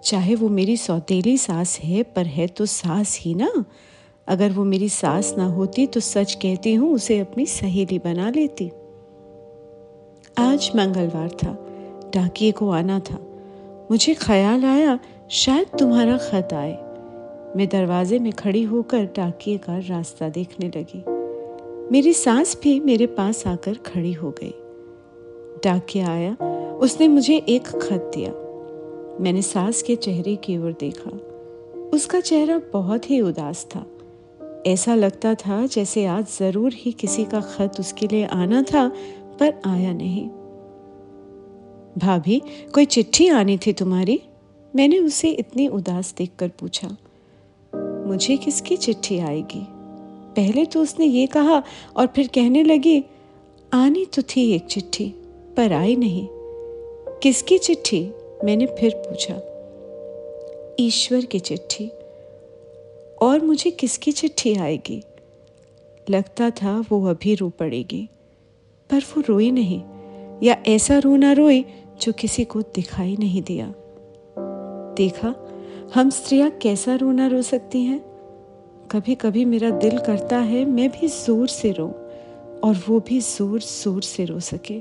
चाहे 0.03 0.35
वो 0.35 0.49
मेरी 0.49 0.77
सौतेली 0.77 1.37
सास 1.37 1.79
है, 1.79 2.03
पर 2.03 2.25
है 2.25 2.47
तो 2.47 2.65
सास 2.65 3.17
ही 3.21 3.33
ना। 3.33 3.65
अगर 4.27 4.51
वो 4.51 4.63
मेरी 4.63 4.89
सास 4.89 5.35
ना 5.37 5.45
होती 5.45 5.87
तो 5.87 5.99
सच 5.99 6.33
कहती 6.33 6.73
हूँ, 6.73 6.93
उसे 6.93 7.19
अपनी 7.19 7.45
सहेली 7.45 7.99
बना 7.99 8.29
लेती। 8.29 8.71
आज 10.37 10.71
मंगलवार 10.75 11.29
था। 11.29 11.67
डाकिए 12.15 12.51
को 12.51 12.69
आना 12.69 12.99
था। 12.99 13.19
मुझे 13.91 14.13
ख्याल 14.13 14.65
आया, 14.65 14.99
शायद 15.29 15.67
तुम्हारा 15.79 16.17
खत 16.17 16.53
आए। 16.53 16.90
मैं 17.55 17.67
दरवाजे 17.67 18.19
में 18.19 18.33
खड़ी 18.33 18.63
होकर 18.63 19.05
डाकिए 19.05 19.57
का 19.57 19.77
रास्ता 19.77 20.29
देखने 20.29 20.67
लगी। 20.67 21.03
मेरी 21.91 22.13
सास 22.13 22.57
भी 22.63 22.79
मेरे 22.79 23.05
पास 23.05 23.47
आकर 23.47 23.73
खड़ी 23.73 24.13
हो 24.13 24.31
गई। 24.31 24.53
डाकिया 25.63 26.07
आया, 26.07 26.37
उसने 26.81 27.07
मुझे 27.07 27.37
एक 27.37 27.67
खत 27.67 28.11
दिया। 28.15 28.31
मैंने 29.23 29.41
सास 29.41 29.81
के 29.81 29.95
चेहरे 29.95 30.35
की 30.35 30.57
ओर 30.57 30.71
देखा। 30.71 31.11
उसका 31.93 32.19
चेहरा 32.19 32.61
बहुत 32.73 33.09
ही 33.09 33.21
उदास 33.21 33.67
था। 33.75 33.85
ऐसा 34.67 34.95
लगता 34.95 35.33
था 35.35 35.65
जैसे 35.65 36.05
आज 36.05 36.27
ज़रूर 36.39 36.71
ही 36.75 36.91
किसी 36.91 37.25
का 37.25 37.41
खत 37.41 37.71
उसके 37.79 38.07
लिए 38.07 38.25
आना 38.25 38.61
था, 38.61 38.91
पर 39.39 39.61
आया 39.65 39.93
नहीं। 39.93 40.27
भाभी, 41.97 42.41
कोई 42.73 42.85
चिट्ठी 42.85 43.27
आनी 43.27 43.57
थी 43.57 43.73
तुम्हारी? 43.73 44.21
मैंने 44.75 44.99
उसे 44.99 45.29
इतनी 45.31 45.67
उदास 45.67 46.15
देखकर 46.17 46.47
पूछा। 46.47 46.97
मुझे 48.11 48.37
किसकी 48.37 48.77
चिट्ठी 48.77 49.19
आएगी? 49.19 49.67
पहले 50.35 50.65
तो 50.65 50.81
उसने 50.81 51.05
ये 51.05 51.27
कहा 51.27 51.63
और 51.95 52.07
फिर 52.07 52.27
कहने 52.27 52.63
लगी, 52.63 53.03
आनी 53.73 54.05
तो 54.05 54.21
थी 54.21 54.51
एक 54.51 54.65
चिट्ठी, 54.65 55.13
पर 55.57 55.73
आई 55.73 55.95
नहीं। 55.95 56.27
किसकी 57.23 57.57
चिट्ठी? 57.57 58.11
मैंने 58.43 58.65
फिर 58.65 58.93
पूछा। 58.95 59.35
ईश्वर 60.79 61.25
की 61.25 61.39
चिट्ठी। 61.39 61.87
और 63.21 63.41
मुझे 63.43 63.71
किसकी 63.71 64.11
चिट्ठी 64.11 64.55
आएगी? 64.55 65.03
लगता 66.09 66.49
था 66.49 66.85
वो 66.89 67.05
अभी 67.05 67.35
रो 67.35 67.49
पड़ेगी, 67.49 68.09
पर 68.89 68.99
वो 68.99 69.23
रोई 69.27 69.51
नहीं, 69.51 69.81
या 70.43 70.57
ऐसा 70.67 70.97
रोना 70.97 71.31
रोई 71.31 71.65
जो 72.01 72.11
किसी 72.11 72.45
को 72.45 72.61
दिखाई 72.61 73.15
नहीं 73.19 73.41
दिया। 73.41 73.73
देखा 74.97 75.40
हम 75.95 76.09
स्त्रियाँ 76.09 76.49
कैसा 76.49 76.95
रोना 76.95 77.27
रो 77.27 77.41
सकती 77.41 77.83
हैं? 77.83 77.99
कभी 78.91 79.15
कभी 79.15 79.45
मेरा 79.45 79.69
दिल 79.69 79.97
करता 79.97 80.37
है, 80.37 80.65
मैं 80.65 80.89
भी 80.89 81.07
ज़ोर 81.07 81.47
से 81.47 81.71
रो 81.71 81.87
और 82.63 82.75
वो 82.89 82.99
भी 82.99 83.19
ज़ोर 83.19 83.59
ज़ोर 83.59 84.01
से 84.01 84.25
रो 84.25 84.39
सके। 84.39 84.79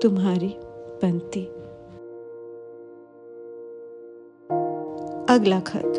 तुम्हारी 0.00 0.54
बनती 1.02 1.44
अगला 5.34 5.60
खत। 5.60 5.92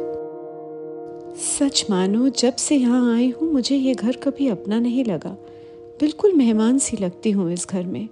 सच 1.38 1.86
मानो, 1.90 2.30
जब 2.30 2.56
से 2.56 2.76
यहाँ 2.76 3.16
आई 3.16 3.30
हूँ, 3.30 3.52
मुझे 3.52 3.76
ये 3.76 3.94
घर 3.96 4.16
कभी 4.16 4.48
अपना 4.48 4.80
नहीं 4.80 5.06
लगा। 5.06 5.38
बिल्कुल 6.00 6.34
मेहमान 6.34 6.78
सी 6.78 6.98
लगती 6.98 7.32
हूँ 7.32 7.52
इस 7.52 7.68
घर 7.70 7.84
में। 7.84 8.10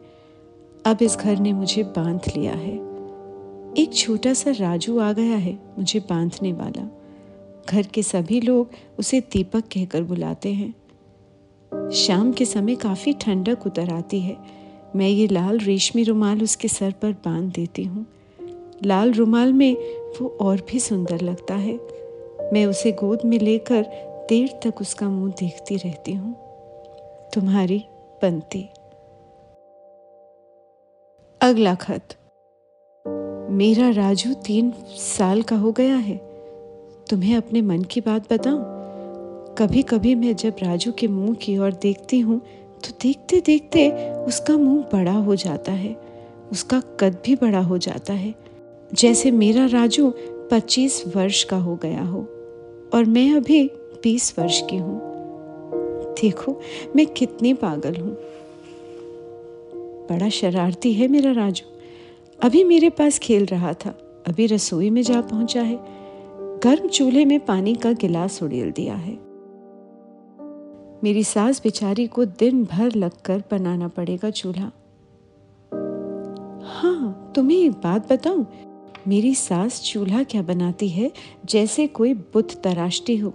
अब 0.86 0.98
इस 1.02 1.18
घर 1.18 1.40
ने 1.40 1.54
मुझे 1.54 1.84
बाँध 1.84 2.22
लिया 2.38 2.54
है। 2.54 2.93
एक 3.77 3.94
छोटा 3.94 4.34
सा 4.34 4.51
राजू 4.51 5.00
आ 5.00 5.13
गया 5.13 5.36
है, 5.36 5.53
मुझे 5.53 6.00
बांधने 6.00 6.53
वाला। 6.53 6.89
घर 7.70 7.84
के 7.84 8.03
सभी 8.03 8.42
लोग 8.42 8.70
उसे 9.00 9.20
दीपक 9.20 9.60
कहकर 9.60 10.03
बुलाते 10.03 10.53
हैं। 10.53 11.89
शाम 11.92 12.32
के 12.32 12.46
समय 12.46 12.75
काफ़ी 12.75 13.13
ठंडक 13.13 13.65
उतर 13.65 13.89
आती 13.89 14.20
है। 14.20 14.38
मैं 14.96 15.08
ये 15.08 15.27
लाल 15.27 15.60
रेशमी 15.60 16.03
रुमाल 16.03 16.44
उसके 16.44 16.68
सर 16.68 16.92
पर 16.92 17.12
बाँध 17.12 17.53
देती 17.53 17.84
हूँ। 17.84 18.06
लाल 18.86 19.13
रुमाल 19.13 19.53
में 19.53 19.74
वो 20.22 20.38
और 20.42 20.62
भी 20.72 20.80
सुंदर 20.80 21.22
लगता 21.22 21.56
है। 21.56 21.80
मैं 22.53 22.65
उसे 22.65 22.92
गोद 22.92 23.20
में 23.25 23.39
लेकर 23.39 23.82
देर 24.30 24.60
तक 24.63 24.82
उसका 24.82 25.10
मुँह 25.10 25.32
देखती 25.32 25.75
रहती 25.75 26.13
हूँ। 26.13 26.36
तुम्हारी 27.34 27.86
पंती 28.22 28.70
अगला 31.42 31.75
खत। 31.75 32.15
मेरा 33.53 33.89
राजू 33.89 34.33
तीन 34.33 34.72
साल 34.98 35.41
का 35.41 35.55
हो 35.55 35.72
गया 35.72 35.95
है। 35.95 36.15
तुम्हें 37.10 37.36
अपने 37.38 37.62
मन 37.62 37.81
की 37.83 38.01
बात 38.01 38.33
बताऊँ? 38.33 38.63
कभी 39.57 39.81
कभी 39.81 40.15
मैं 40.15 40.36
जब 40.36 40.55
राजू 40.63 40.91
के 40.91 41.07
मुँह 41.07 41.33
की 41.33 41.57
ओर 41.57 41.72
देखती 41.72 42.19
हूँ 42.19 42.39
तो 42.83 42.91
देखते 43.01 43.39
देखते 43.39 43.89
उसका 44.24 44.57
मुँह 44.57 44.83
बड़ा 44.93 45.12
हो 45.12 45.36
जाता 45.36 45.72
है। 45.72 45.95
उसका 46.51 46.81
कद 47.00 47.17
भी 47.25 47.36
बड़ा 47.36 47.60
हो 47.60 47.77
जाता 47.77 48.13
है। 48.13 48.33
जैसे 48.93 49.31
मेरा 49.31 49.65
राजू 49.65 50.13
पच्चीस 50.51 51.03
वर्ष 51.15 51.43
का 51.43 51.57
हो 51.57 51.75
गया 51.75 52.03
हो, 52.03 52.19
और 52.93 53.05
मैं 53.05 53.33
अभी 53.33 53.63
बीस 54.03 54.33
वर्ष 54.39 54.62
की 54.69 54.77
हूँ। 54.77 55.01
देखो, 56.22 56.60
मैं 56.95 57.05
कितनी 57.07 57.53
पागल 57.53 57.95
हूँ। 57.95 58.17
बड़ा 60.10 60.29
शरारती 60.29 60.93
है 60.93 61.07
मेरा 61.07 61.31
राजू। 61.31 61.73
अभी 62.44 62.64
मेरे 62.64 62.90
पास 62.90 63.20
खेल 63.20 63.46
रहा 63.46 63.74
था। 63.74 63.90
अभी 64.28 64.46
रसोई 64.46 64.90
में 64.90 65.02
जा 65.02 65.22
पहुँचा 65.22 65.62
है। 65.62 65.80
गर्म 66.64 66.88
चूल्हे 66.88 67.26
में 67.26 67.46
पानी 67.46 67.76
का 67.76 67.92
गिलास 67.92 68.44
उड़ेल 68.44 68.72
दिया 68.72 68.96
है। 68.96 69.14
मेरी 71.04 71.24
सास 71.24 71.62
बेचारी 71.64 72.08
को 72.08 72.26
दिन 72.26 72.64
भर 72.64 72.96
लगकर 72.96 73.44
बनाना 73.52 73.88
पड़ेगा 73.88 74.30
चूल्हा। 74.30 74.72
हाँ 76.66 77.32
तुम्हें 77.36 77.58
एक 77.58 77.72
बात 77.72 78.14
बताऊँ, 78.14 78.46
मेरी 79.08 79.36
सास 79.36 79.82
चूल्हा 79.82 80.24
क्या 80.24 80.42
बनाती 80.42 80.90
है, 80.90 81.12
जैसे 81.46 81.88
कोई 81.88 82.14
बुत 82.14 82.52
तराशती 82.52 83.18
हो? 83.18 83.30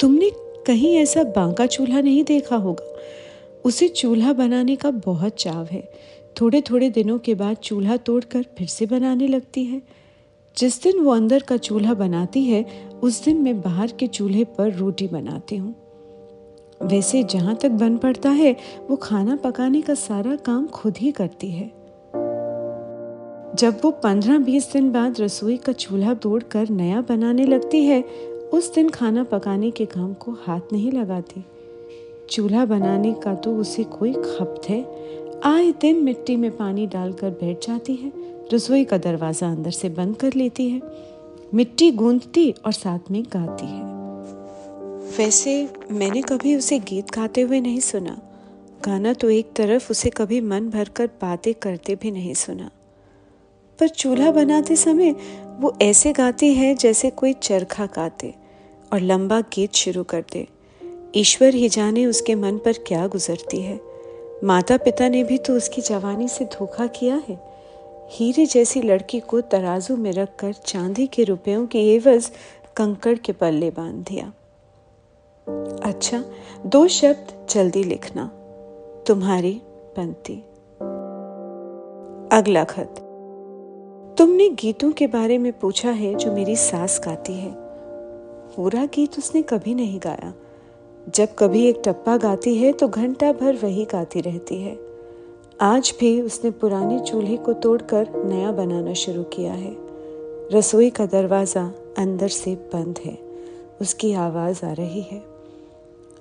तुमने 0.00 0.30
कहीं 0.66 0.96
ऐसा 0.96 1.24
बांका 1.24 1.66
चूल्हा 1.66 2.00
नहीं 2.00 2.24
देखा 2.24 2.56
होगा। 2.56 2.96
उसे 3.64 3.88
चूल्हा 3.88 4.32
बनाने 4.32 4.76
का 4.76 4.90
बहुत 4.90 5.32
चाव 5.32 5.64
है। 5.64 5.92
थोड़े 6.40 6.60
थोड़े 6.60 6.90
दिनों 6.90 7.18
के 7.18 7.34
बाद 7.34 7.56
चूल्हा 7.56 7.96
तोड़कर 7.96 8.42
फिर 8.58 8.66
से 8.66 8.86
बनाने 8.86 9.28
लगती 9.28 9.64
है। 9.64 9.82
जिस 10.58 10.82
दिन 10.82 11.00
वो 11.00 11.10
अंदर 11.10 11.42
का 11.42 11.56
चूल्हा 11.56 11.94
बनाती 11.94 12.44
है, 12.44 12.66
उस 13.02 13.24
दिन 13.24 13.36
मैं 13.36 13.60
बाहर 13.60 13.92
के 13.98 14.06
चूल्हे 14.06 14.44
पर 14.44 14.72
रोटी 14.72 15.08
बनाती 15.08 15.56
हूँ। 15.56 15.74
वैसे 16.82 17.22
जहाँ 17.22 17.56
तक 17.56 17.68
बन 17.68 17.96
पड़ता 17.96 18.30
है, 18.30 18.56
वो 18.90 18.96
खाना 18.96 19.36
पकाने 19.36 19.80
का 19.80 19.94
सारा 19.94 20.36
काम 20.36 20.66
खुद 20.66 20.94
ही 20.98 21.12
करती 21.12 21.50
है। 21.50 21.66
जब 23.54 23.80
वो 23.84 23.90
पंद्रह 23.90 24.38
बीस 24.38 24.72
दिन 24.72 24.92
बाद 24.92 25.20
रसोई 25.20 25.56
का 25.56 25.72
चूल्हा 25.72 26.14
तोड़कर 26.14 26.68
नया 26.68 27.00
बनाने 27.00 27.44
लगती 27.44 27.84
है, 27.84 28.02
उस 28.52 28.74
दिन 28.74 28.88
खाना 28.88 29.24
पकाने 29.24 29.70
के 29.70 29.86
काम 29.86 30.14
को 30.14 30.32
हाथ 30.32 30.60
नहीं 30.72 30.92
लगाती। 30.92 31.44
चूल्हा 32.30 32.64
बनाने 32.64 33.12
का 33.12 33.34
तो 33.34 33.56
उसे 33.56 33.84
कोई 33.84 34.12
खपत 34.12 34.62
है। 34.68 35.08
आए 35.44 35.72
दिन 35.72 35.96
मिट्टी 35.96 36.36
में 36.36 36.50
पानी 36.56 36.86
डालकर 36.86 37.30
बैठ 37.30 37.66
जाती 37.66 37.94
है, 37.94 38.12
रसोई 38.52 38.84
का 38.84 38.98
दरवाज़ा 38.98 39.50
अंदर 39.50 39.70
से 39.70 39.88
बंद 39.88 40.16
कर 40.16 40.34
लेती 40.34 40.68
है, 40.70 40.80
मिट्टी 41.54 41.90
गूंदती 41.90 42.50
और 42.66 42.72
साथ 42.72 43.10
में 43.10 43.22
गाती 43.22 43.66
है। 43.66 43.82
वैसे 45.18 45.68
मैंने 45.90 46.22
कभी 46.22 46.56
उसे 46.56 46.78
गीत 46.78 47.10
गाते 47.10 47.40
हुए 47.40 47.60
नहीं 47.60 47.80
सुना। 47.80 48.18
गाना 48.84 49.12
तो 49.12 49.30
एक 49.30 49.52
तरफ़ 49.56 49.90
उसे 49.90 50.10
कभी 50.10 50.40
मन 50.40 50.70
भरकर 50.70 51.06
बातें 51.06 51.54
करते 51.54 51.94
भी 51.94 52.10
नहीं 52.10 52.34
सुना। 52.34 52.70
पर 53.78 53.88
चूल्हा 53.88 54.30
बनाते 54.30 54.76
समय 54.76 55.14
वो 55.60 55.76
ऐसे 55.82 56.12
गाती 56.12 56.54
है 56.54 56.74
जैसे 56.74 57.10
कोई 57.10 57.32
चरखा 57.32 57.86
गाते 57.86 58.34
और 58.92 59.00
लंबा 59.00 59.40
गीत 59.40 59.74
शुरू 59.74 60.02
कर 60.04 60.24
दे। 60.32 60.46
ईश्वर 61.16 61.54
ही 61.54 61.68
जाने 61.68 62.06
उसके 62.06 62.34
मन 62.34 62.58
पर 62.58 62.72
क्या 62.72 63.06
गुजरती 63.06 63.60
है। 63.62 63.87
माता 64.44 64.76
पिता 64.76 65.08
ने 65.08 65.24
भी 65.24 65.38
तो 65.38 65.56
उसकी 65.56 65.80
जवानी 65.80 66.28
से 66.28 66.44
धोखा 66.44 66.86
किया 66.86 67.22
है। 67.28 67.40
हीरे 68.10 68.46
जैसी 68.46 68.82
लड़की 68.82 69.20
को 69.20 69.40
तराजू 69.40 69.96
में 69.96 70.12
रखकर 70.12 70.52
चांदी 70.52 71.06
के 71.06 71.24
रुपयों 71.24 71.66
की 71.66 71.88
एवज 71.88 72.30
कंकड़ 72.76 73.18
के 73.18 73.32
पल्ले 73.32 73.70
बाँध 73.70 73.94
दिया। 73.94 74.32
अच्छा 75.82 76.24
दो 76.66 76.88
शब्द 76.88 77.46
जल्दी 77.50 77.84
लिखना। 77.84 78.26
तुम्हारी 79.06 79.62
पंक्ति। 79.96 80.34
अगला 82.36 82.64
खत। 82.64 82.94
तुमने 84.18 84.48
गीतों 84.48 84.92
के 84.92 85.06
बारे 85.06 85.38
में 85.38 85.52
पूछा 85.52 85.90
है 85.90 86.14
जो 86.14 86.32
मेरी 86.32 86.56
सास 86.56 87.00
गाती 87.04 87.32
है। 87.32 87.50
पूरा 88.56 88.86
गीत 88.86 89.18
उसने 89.18 89.42
कभी 89.42 89.74
नहीं 89.74 90.00
गाया। 90.04 90.34
जब 91.14 91.28
कभी 91.38 91.66
एक 91.66 91.82
टप्पा 91.84 92.16
गाती 92.16 92.54
है 92.54 92.72
तो 92.72 92.88
घंटा 92.88 93.32
भर 93.32 93.56
वही 93.56 93.84
गाती 93.84 94.20
रहती 94.20 94.62
है। 94.62 94.78
आज 95.60 95.94
भी 96.00 96.22
उसने 96.22 96.50
पुराने 96.50 96.98
चूल्हे 97.00 97.36
को 97.36 97.52
तोड़कर 97.52 98.08
नया 98.24 98.52
बनाना 98.52 98.92
शुरू 98.92 99.22
किया 99.22 99.52
है। 99.52 99.76
रसोई 100.52 100.90
का 100.90 101.06
दरवाज़ा 101.06 101.72
अंदर 101.98 102.28
से 102.28 102.54
बंद 102.54 102.98
है। 103.04 103.18
उसकी 103.80 104.12
आवाज़ 104.12 104.66
आ 104.66 104.72
रही 104.72 105.02
है। 105.02 105.22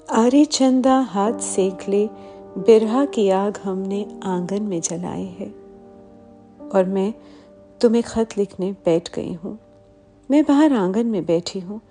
आरे 0.09 0.45
चंदा 0.45 0.99
हाथ 0.99 1.33
सेक 1.33 1.89
ले, 1.89 2.07
बिरहा 2.57 3.05
की 3.05 3.29
आग 3.29 3.57
हमने 3.63 4.05
आँगन 4.23 4.63
में 4.63 4.81
जलाई 4.81 5.35
है। 5.39 5.53
और 6.69 6.85
मैं 6.85 7.13
तुम्हें 7.81 8.03
खत 8.03 8.37
लिखने 8.37 8.71
बैठ 8.71 9.13
गई 9.15 9.33
हूँ। 9.33 9.57
मैं 10.31 10.43
बाहर 10.43 10.73
आँगन 10.73 11.05
में 11.05 11.25
बैठी 11.25 11.59
हूँ। 11.59 11.81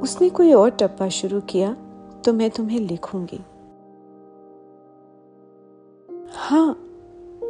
उसने 0.00 0.28
कोई 0.28 0.52
और 0.52 0.70
टप्पा 0.70 1.08
शुरू 1.08 1.40
किया 1.40 1.76
तो 2.24 2.32
मैं 2.32 2.50
तुम्हें 2.50 2.80
लिखूँगी। 2.80 3.40
हाँ 6.32 6.82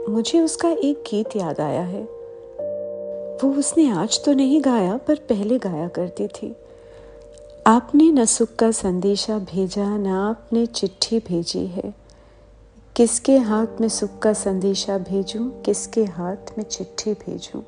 मुझे 0.09 0.41
उसका 0.41 0.69
एक 0.69 1.05
गीत 1.11 1.37
याद 1.37 1.61
आया 1.61 1.83
है। 1.83 2.03
वो 3.37 3.53
उसने 3.53 3.91
आज 3.91 4.25
तो 4.25 4.33
नहीं 4.33 4.63
गाया, 4.63 4.97
पर 4.97 5.15
पहले 5.15 5.59
गाया 5.59 5.89
करती 5.89 6.29
थी। 6.29 6.57
आपने 7.67 8.11
न 8.11 8.25
सुख 8.25 8.57
का 8.57 8.71
संदेशा 8.71 9.39
भेजा, 9.39 9.97
ना 9.97 10.29
आपने 10.29 10.67
चिट्ठी 10.67 11.19
भेजी 11.19 11.67
है। 11.67 11.95
किसके 12.97 13.37
हाथ 13.37 13.81
में 13.81 13.89
सुख 13.89 14.19
का 14.19 14.33
संदेशा 14.33 14.99
भेजूं, 14.99 15.51
किसके 15.51 16.05
हाथ 16.05 16.59
में 16.59 16.65
चिट्ठी 16.65 17.15
भेजूं? 17.15 17.63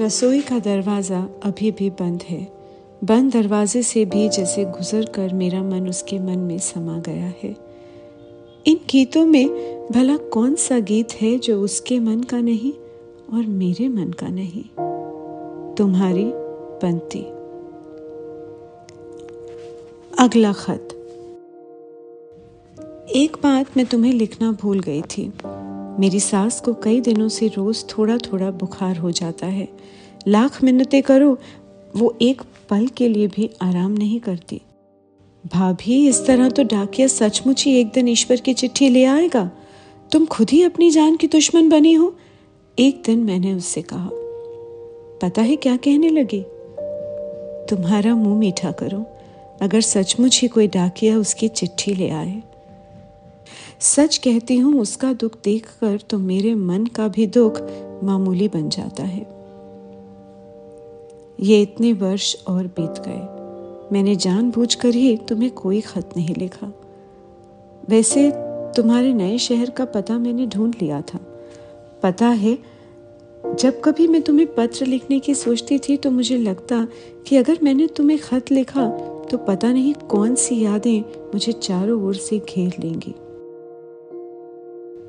रसोई 0.00 0.40
का 0.40 0.58
दरवाज़ा 0.58 1.28
अभी 1.44 1.70
भी 1.70 1.90
बंद 1.90 2.22
है। 2.22 2.57
बंद 3.04 3.32
दरवाजे 3.32 3.82
से 3.82 4.04
भी 4.04 4.28
जैसे 4.28 4.64
गुजर 4.64 5.04
कर 5.04 5.34
मेरा 5.34 5.62
मन 5.62 5.88
उसके 5.88 6.18
मन 6.18 6.38
में 6.38 6.58
समा 6.58 6.98
गया 6.98 7.32
है। 7.42 7.56
इन 8.66 8.80
गीतों 8.90 9.26
में 9.26 9.48
भला 9.92 10.16
कौन 10.16 10.54
सा 10.54 10.78
गीत 10.78 11.08
है 11.12 11.38
जो 11.38 11.62
उसके 11.62 12.00
मन 12.00 12.20
का 12.20 12.40
नहीं 12.40 12.72
और 13.34 13.46
मेरे 13.46 13.88
मन 13.88 14.10
का 14.10 14.28
नहीं? 14.28 14.64
तुम्हारी 15.74 16.30
पंक्ति। 16.82 17.20
अगला 20.24 20.52
खत। 20.52 20.88
एक 23.16 23.36
बात 23.42 23.66
मैं 23.76 23.86
तुम्हें 23.86 24.12
लिखना 24.12 24.52
भूल 24.52 24.80
गई 24.80 25.02
थी। 25.02 25.32
मेरी 26.00 26.20
सास 26.20 26.60
को 26.60 26.74
कई 26.74 27.00
दिनों 27.00 27.28
से 27.28 27.48
रोज 27.48 27.84
थोड़ा 27.88 28.18
थोड़ा 28.18 28.50
बुखार 28.50 28.96
हो 28.96 29.10
जाता 29.10 29.46
है। 29.46 29.68
लाख 30.28 30.64
मिन्नतें 30.64 31.02
करो, 31.02 31.38
वो 31.96 32.16
एक 32.22 32.42
पल 32.70 32.86
के 32.86 33.08
लिए 33.08 33.26
भी 33.26 33.50
आराम 33.62 33.92
नहीं 33.92 34.20
करती। 34.20 34.60
भाभी, 35.46 36.08
इस 36.08 36.26
तरह 36.26 36.48
तो 36.48 36.62
डाकिया 36.62 37.06
सचमुच 37.06 37.64
ही 37.64 37.80
एक 37.80 37.86
दिन 37.86 38.08
ईश्वर 38.08 38.36
की 38.36 38.54
चिट्ठी 38.54 38.88
ले 38.88 39.04
आएगा। 39.04 39.50
तुम 40.12 40.26
खुद 40.26 40.50
ही 40.50 40.62
अपनी 40.62 40.90
जान 40.90 41.16
की 41.16 41.26
दुश्मन 41.26 41.68
बनी 41.68 41.92
हो, 41.92 42.16
एक 42.78 43.02
दिन 43.06 43.18
मैंने 43.18 43.54
उससे 43.54 43.82
कहा। 43.82 44.10
पता 45.22 45.42
है 45.42 45.56
क्या 45.56 45.76
कहने 45.76 46.08
लगी? 46.08 46.44
तुम्हारा 47.70 48.14
मुँह 48.14 48.38
मीठा 48.38 48.70
करो, 48.70 49.04
अगर 49.62 49.80
सचमुच 49.80 50.42
ही 50.42 50.48
कोई 50.48 50.66
डाकिया 50.66 51.18
उसकी 51.18 51.48
चिट्ठी 51.48 51.94
ले 51.94 52.10
आए। 52.10 52.42
सच 53.80 54.18
कहती 54.18 54.56
हूँ, 54.56 54.80
उसका 54.80 55.12
दुख 55.12 55.38
देखकर 55.44 55.98
तो 56.10 56.18
मेरे 56.18 56.54
मन 56.54 56.86
का 56.86 57.08
भी 57.08 57.26
दुख 57.26 57.60
मामूली 58.04 58.48
बन 58.48 58.68
जाता 58.68 59.02
है। 59.02 59.37
ये 61.40 61.60
इतने 61.62 61.92
वर्ष 61.92 62.34
और 62.46 62.66
बीत 62.66 63.02
गए। 63.06 63.92
मैंने 63.92 64.16
जानबूझकर 64.16 64.88
ही 64.88 65.16
तुम्हें 65.16 65.50
कोई 65.50 65.80
खत 65.80 66.10
नहीं 66.16 66.34
लिखा। 66.34 66.72
वैसे 67.88 68.30
तुम्हारे 68.76 69.12
नए 69.14 69.38
शहर 69.38 69.70
का 69.70 69.84
पता 69.84 70.18
मैंने 70.18 70.46
ढूंढ 70.46 70.74
लिया 70.82 71.00
था। 71.00 71.18
पता 72.02 72.26
है, 72.26 72.58
जब 73.54 73.80
कभी 73.80 74.06
मैं 74.08 74.22
तुम्हें 74.22 74.54
पत्र 74.54 74.86
लिखने 74.86 75.18
की 75.20 75.34
सोचती 75.34 75.78
थी 75.78 75.96
तो 75.96 76.10
मुझे 76.10 76.36
लगता 76.36 76.86
कि 77.26 77.36
अगर 77.36 77.58
मैंने 77.62 77.86
तुम्हें 77.86 78.18
खत 78.18 78.50
लिखा 78.50 78.88
तो 79.30 79.38
पता 79.38 79.72
नहीं 79.72 79.94
कौन 79.94 80.34
सी 80.34 80.60
यादें 80.60 81.00
मुझे 81.00 81.52
चारों 81.52 82.02
ओर 82.02 82.14
से 82.14 82.38
घेर 82.38 82.74
लेंगी। 82.80 83.12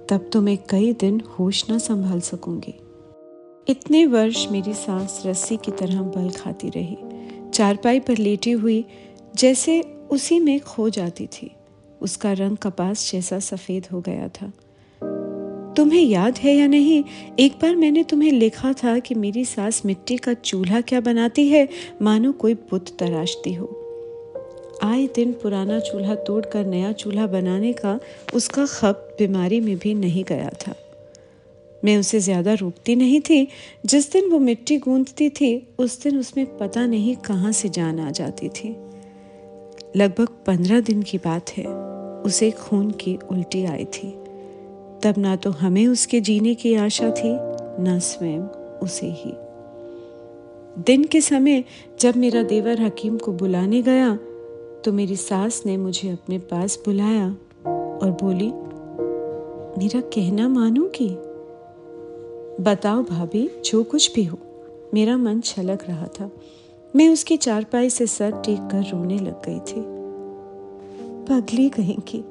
तब 0.09 0.29
तो 0.33 0.41
मैं 0.41 0.57
कई 0.69 0.93
दिन 0.93 1.21
होश 1.39 1.69
ना 1.69 1.77
संभाल 1.77 2.19
सकूँगी। 2.19 2.73
इतने 3.69 4.05
वर्ष 4.05 4.47
मेरी 4.51 4.73
सांस 4.73 5.23
रस्सी 5.25 5.57
की 5.57 5.71
तरह 5.71 6.01
बल 6.01 6.29
खाती 6.29 6.69
रही। 6.69 6.97
चारपाई 7.53 7.99
पर 7.99 8.17
लेटी 8.17 8.51
हुई, 8.51 8.85
जैसे 9.35 9.81
उसी 10.11 10.39
में 10.39 10.59
खो 10.59 10.89
जाती 10.89 11.27
थी। 11.27 11.51
उसका 12.01 12.33
रंग 12.33 12.57
कपास 12.57 13.11
जैसा 13.11 13.39
सफ़ेद 13.39 13.87
हो 13.91 14.01
गया 14.01 14.27
था। 14.27 14.53
तुम्हें 15.73 16.01
याद 16.01 16.37
है 16.37 16.55
या 16.55 16.67
नहीं, 16.67 17.03
एक 17.39 17.51
बार 17.51 17.75
मैंने 17.75 18.03
तुम्हें 18.03 18.31
लिखा 18.31 18.73
था 18.73 18.99
कि 18.99 19.15
मेरी 19.15 19.45
सास 19.45 19.81
मिट्टी 19.85 20.17
का 20.17 20.33
चूल्हा 20.33 20.81
क्या 20.81 21.01
बनाती 21.01 21.47
है, 21.47 21.69
मानो 22.01 22.31
कोई 22.31 22.53
बुत 22.53 22.97
तराशती 22.99 23.53
हो। 23.53 23.65
आए 24.83 25.07
दिन 25.15 25.31
पुराना 25.31 25.79
चूल्हा 25.79 26.15
तोड़कर 26.15 26.65
नया 26.65 26.91
चूल्हा 26.91 27.27
बनाने 27.27 27.73
का 27.73 27.99
उसका 28.33 28.65
खप 28.65 29.15
बीमारी 29.19 29.59
में 29.59 29.77
भी 29.77 29.93
नहीं 29.93 30.23
गया 30.23 30.49
था। 30.49 30.75
मैं 31.85 31.97
उसे 31.97 32.19
ज़्यादा 32.19 32.53
रोकती 32.53 32.95
नहीं 32.95 33.19
थी। 33.21 33.47
जिस 33.85 34.11
दिन 34.11 34.29
वो 34.31 34.39
मिट्टी 34.39 34.77
गूंदती 34.77 35.29
थी, 35.29 35.67
उस 35.79 36.01
दिन 36.03 36.19
उसमें 36.19 36.45
पता 36.57 36.85
नहीं 36.85 37.15
कहाँ 37.15 37.51
से 37.51 37.69
जान 37.69 37.99
आ 37.99 38.09
जाती 38.11 38.49
थी। 38.49 38.69
लगभग 39.95 40.27
पंद्रह 40.47 40.81
दिन 40.81 41.01
की 41.01 41.17
बात 41.17 41.49
है, 41.49 41.65
उसे 42.23 42.49
खून 42.51 42.89
की 42.91 43.17
उल्टी 43.31 43.63
आई 43.65 43.85
थी। 43.85 44.09
तब 45.03 45.17
ना 45.17 45.35
तो 45.35 45.51
हमें 45.51 45.85
उसके 45.87 46.19
जीने 46.21 46.55
की 46.55 46.73
आशा 46.75 47.09
थी, 47.11 47.31
न 47.81 47.99
स्वयं 47.99 48.41
उसे 48.79 49.07
ही। 49.07 49.33
दिन 50.83 51.03
के 51.03 51.21
समय 51.21 51.63
जब 51.99 52.15
मेरा 52.15 52.43
देवर 52.43 52.81
हकीम 52.81 53.17
को 53.17 53.31
बुलाने 53.33 53.81
गया 53.81 54.15
तो 54.85 54.91
मेरी 54.91 55.15
सास 55.15 55.61
ने 55.65 55.77
मुझे 55.77 56.09
अपने 56.09 56.37
पास 56.39 56.77
बुलाया 56.85 57.25
और 57.25 58.11
बोली, 58.21 58.51
मेरा 59.77 60.01
कहना 60.09 60.47
मानोगी? 60.49 61.09
बताओ 62.59 63.03
भाभी, 63.03 63.49
जो 63.65 63.83
कुछ 63.83 64.13
भी 64.13 64.23
हो। 64.23 64.37
मेरा 64.93 65.17
मन 65.17 65.41
छलक 65.41 65.83
रहा 65.87 66.07
था। 66.07 66.29
मैं 66.95 67.09
उसकी 67.09 67.37
चारपाई 67.37 67.89
से 67.89 68.07
सर 68.07 68.31
टेक 68.31 68.59
कर 68.59 68.83
रोने 68.83 69.19
लग 69.19 69.45
गई 69.45 69.59
थी। 69.59 69.81
पगली 71.25 71.69
कहेंगी, 71.69 72.23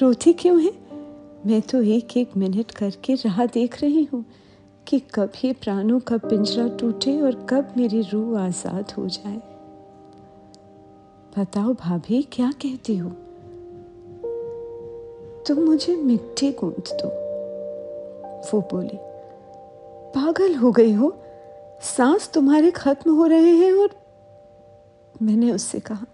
रोती 0.00 0.32
क्यों 0.32 0.62
है? 0.62 0.72
मैं 1.46 1.60
तो 1.62 1.82
एक 1.82 2.16
एक 2.16 2.36
मिनट 2.36 2.70
करके 2.70 3.14
राह 3.14 3.46
देख 3.46 3.82
रही 3.82 4.04
हूँ 4.04 4.24
कि 4.86 5.02
कब 5.14 5.32
ये 5.44 5.52
प्राणों 5.52 6.00
का 6.00 6.16
पिंजरा 6.16 6.68
टूटे 6.68 7.20
और 7.20 7.46
कब 7.50 7.74
मेरी 7.76 8.00
रूह 8.02 8.40
आज़ाद 8.40 8.92
हो 8.98 9.06
जाए। 9.08 9.36
बताओ 11.38 11.74
भाभी, 11.74 12.22
क्या 12.22 12.50
कहती 12.50 12.96
हो? 12.96 13.10
तुम 15.46 15.58
मुझे 15.58 15.96
मिट्टी 15.96 16.52
गूंथ 16.52 16.96
दो, 17.02 17.08
वो 18.50 18.60
बोली। 18.60 18.98
पागल 20.14 20.54
हो 20.54 20.70
गई 20.72 20.92
हो। 20.92 21.12
सांस 21.82 22.30
तुम्हारे 22.34 22.70
खत्म 22.70 23.14
हो 23.14 23.26
रहे 23.26 23.50
हैं 23.50 23.72
और 23.72 23.90
मैंने 25.22 25.50
उससे 25.52 25.80
कहा, 25.80 26.06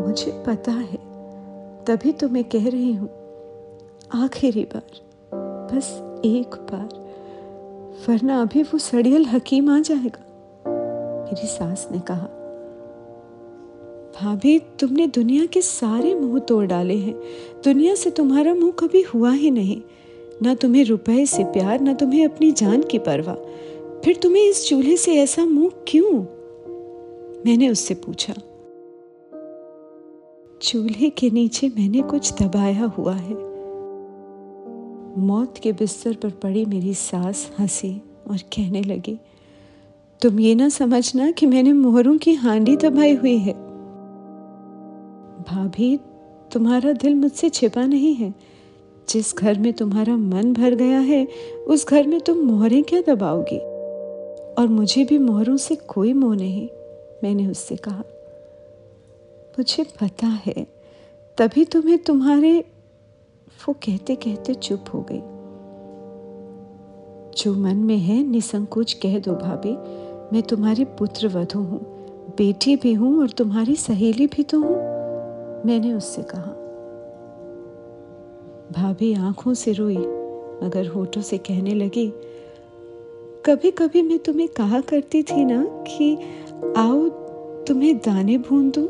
मुझे 0.00 0.30
पता 0.46 0.72
है, 0.72 0.98
तभी 1.84 2.12
तो 2.12 2.28
मैं 2.28 2.44
कह 2.44 2.68
रही 2.68 2.92
हूँ, 2.92 3.08
आखिरी 4.14 4.64
बार, 4.64 5.00
बस 5.72 5.90
एक 6.24 6.54
बार, 6.70 6.88
वरना 8.08 8.40
अभी 8.42 8.62
वो 8.62 8.78
सड़ियल 8.78 9.26
हकीम 9.26 9.70
आ 9.70 9.78
जाएगा। 9.80 10.24
मेरी 11.24 11.46
सास 11.46 11.88
ने 11.92 12.00
कहा, 12.00 12.26
भाभी, 14.16 14.58
तुमने 14.80 15.06
दुनिया 15.06 15.46
के 15.46 15.62
सारे 15.62 16.14
मुँह 16.14 16.38
तोड़ 16.40 16.66
डाले 16.66 16.96
हैं। 16.96 17.14
दुनिया 17.64 17.94
से 17.94 18.10
तुम्हारा 18.10 18.54
मुँह 18.54 18.72
कभी 18.78 19.02
हुआ 19.04 19.30
ही 19.30 19.50
नहीं। 19.50 19.80
ना 20.42 20.54
तुम्हें 20.54 20.84
रुपए 20.84 21.26
से 21.26 21.44
प्यार, 21.44 21.80
ना 21.80 21.92
तुम्हें 21.92 22.24
अपनी 22.24 22.52
जान 22.52 22.82
की 22.82 22.98
परवाह। 22.98 23.34
फिर 24.00 24.16
तुम्हें 24.16 24.48
इस 24.48 24.68
चूल्हे 24.68 24.96
से 24.96 25.14
ऐसा 25.14 25.44
मुँह 25.44 25.70
क्यों? 25.88 26.12
मैंने 27.46 27.68
उससे 27.68 27.94
पूछा। 27.94 28.34
चूल्हे 30.62 31.10
के 31.10 31.30
नीचे 31.30 31.68
मैंने 31.68 32.02
कुछ 32.02 32.42
दबाया 32.42 32.84
हुआ 32.84 33.14
है। 33.14 33.34
मौत 35.18 35.58
के 35.58 35.72
बिस्तर 35.72 36.14
पर 36.14 36.30
पड़ी 36.30 36.64
मेरी 36.64 36.94
सास 36.94 37.50
हँसी 37.58 38.02
और 38.30 38.36
कहने 38.36 38.82
लगी, 38.82 39.18
तुम 40.22 40.40
ये 40.40 40.54
ना 40.54 40.68
समझना 40.68 41.30
कि 41.30 41.46
मैंने 41.46 41.72
मोहरों 41.72 42.16
की 42.18 42.34
हांडी 42.34 42.76
दबाई 42.76 43.14
हुई 43.14 43.38
है। 43.38 43.52
भाभी, 45.42 45.96
तुम्हारा 46.52 46.92
दिल 46.92 47.14
मुझसे 47.14 47.48
छिपा 47.48 47.84
नहीं 47.86 48.14
है। 48.14 48.55
जिस 49.08 49.36
घर 49.36 49.58
में 49.58 49.72
तुम्हारा 49.72 50.16
मन 50.16 50.52
भर 50.52 50.74
गया 50.74 50.98
है, 50.98 51.28
उस 51.66 51.86
घर 51.88 52.06
में 52.06 52.20
तुम 52.20 52.38
मोहरें 52.38 52.84
क्या 52.84 53.00
दबाओगी? 53.00 53.58
और 54.54 54.68
मुझे 54.68 55.04
भी 55.04 55.18
मोहरों 55.18 55.56
से 55.56 55.76
कोई 55.76 56.12
मोह 56.12 56.36
नहीं, 56.36 56.68
मैंने 57.24 57.46
उससे 57.46 57.76
कहा। 57.76 58.02
मुझे 59.58 59.84
पता 59.84 60.26
है, 60.26 60.66
तभी 61.38 61.64
तुम्हें 61.64 61.98
तुम्हारे, 61.98 62.64
वो 63.68 63.72
कहते 63.72 64.14
कहते 64.14 64.54
चुप 64.54 64.84
हो 64.94 65.06
गई। 65.12 65.20
जो 67.42 67.54
मन 67.54 67.76
में 67.76 67.98
है, 67.98 68.22
निसंकोच 68.22 68.92
कह 68.92 69.18
दो 69.18 69.32
भाभी, 69.32 69.76
मैं 70.32 70.42
तुम्हारी 70.42 70.84
पुत्र 70.84 71.28
वधु 71.28 71.58
हूँ, 71.58 71.80
बेटी 72.38 72.76
भी 72.76 72.92
हूँ 72.92 73.20
और 73.20 73.30
तुम्हारी 73.30 73.76
सहेली 73.76 74.26
भी 74.26 74.42
तो 74.42 74.60
हूँ, 74.60 74.76
मैंने 75.66 75.92
उससे 75.92 76.22
कहा। 76.22 76.65
भाभी 78.72 79.12
आँखों 79.14 79.54
से 79.54 79.72
रोई, 79.72 79.96
मगर 79.96 80.86
होठों 80.86 81.20
से 81.22 81.38
कहने 81.38 81.74
लगी 81.74 82.12
कभी 83.46 83.70
कभी 83.70 84.02
मैं 84.02 84.18
तुम्हें 84.18 84.48
कहा 84.48 84.80
करती 84.80 85.22
थी 85.22 85.44
ना 85.44 85.62
कि 85.88 86.14
आओ 86.76 87.08
तुम्हें 87.64 87.96
दाने 87.96 88.38
भून 88.38 88.70
दू? 88.70 88.82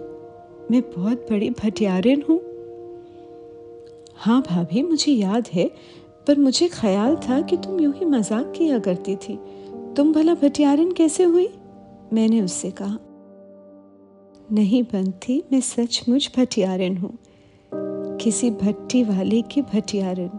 मैं 0.70 0.80
बहुत 0.92 1.26
बड़ी 1.30 1.50
भटियारिन 1.50 2.24
हूँ। 2.28 2.38
हाँ 4.16 4.40
भाभी, 4.42 4.82
मुझे 4.82 5.12
याद 5.12 5.48
है, 5.52 5.70
पर 6.26 6.38
मुझे 6.38 6.68
ख्याल 6.68 7.16
था 7.28 7.40
कि 7.40 7.56
तुम 7.56 7.80
यूँ 7.80 7.92
ही 7.94 8.04
मज़ाक 8.04 8.52
किया 8.56 8.78
करती 8.78 9.16
थी। 9.16 9.38
तुम 9.96 10.12
भला 10.12 10.34
भटियारिन 10.34 10.92
कैसे 10.92 11.24
हुई? 11.24 11.48
मैंने 12.12 12.40
उससे 12.40 12.70
कहा, 12.70 12.98
नहीं 14.52 14.82
बनती 14.82 15.42
मैं 15.52 15.60
सचमुच 15.60 16.30
भटियारिन 16.36 16.96
हूँ। 16.96 17.16
किसी 18.20 18.50
भट्टी 18.50 19.02
वाले 19.04 19.42
की 19.42 19.62
भटियारन। 19.62 20.30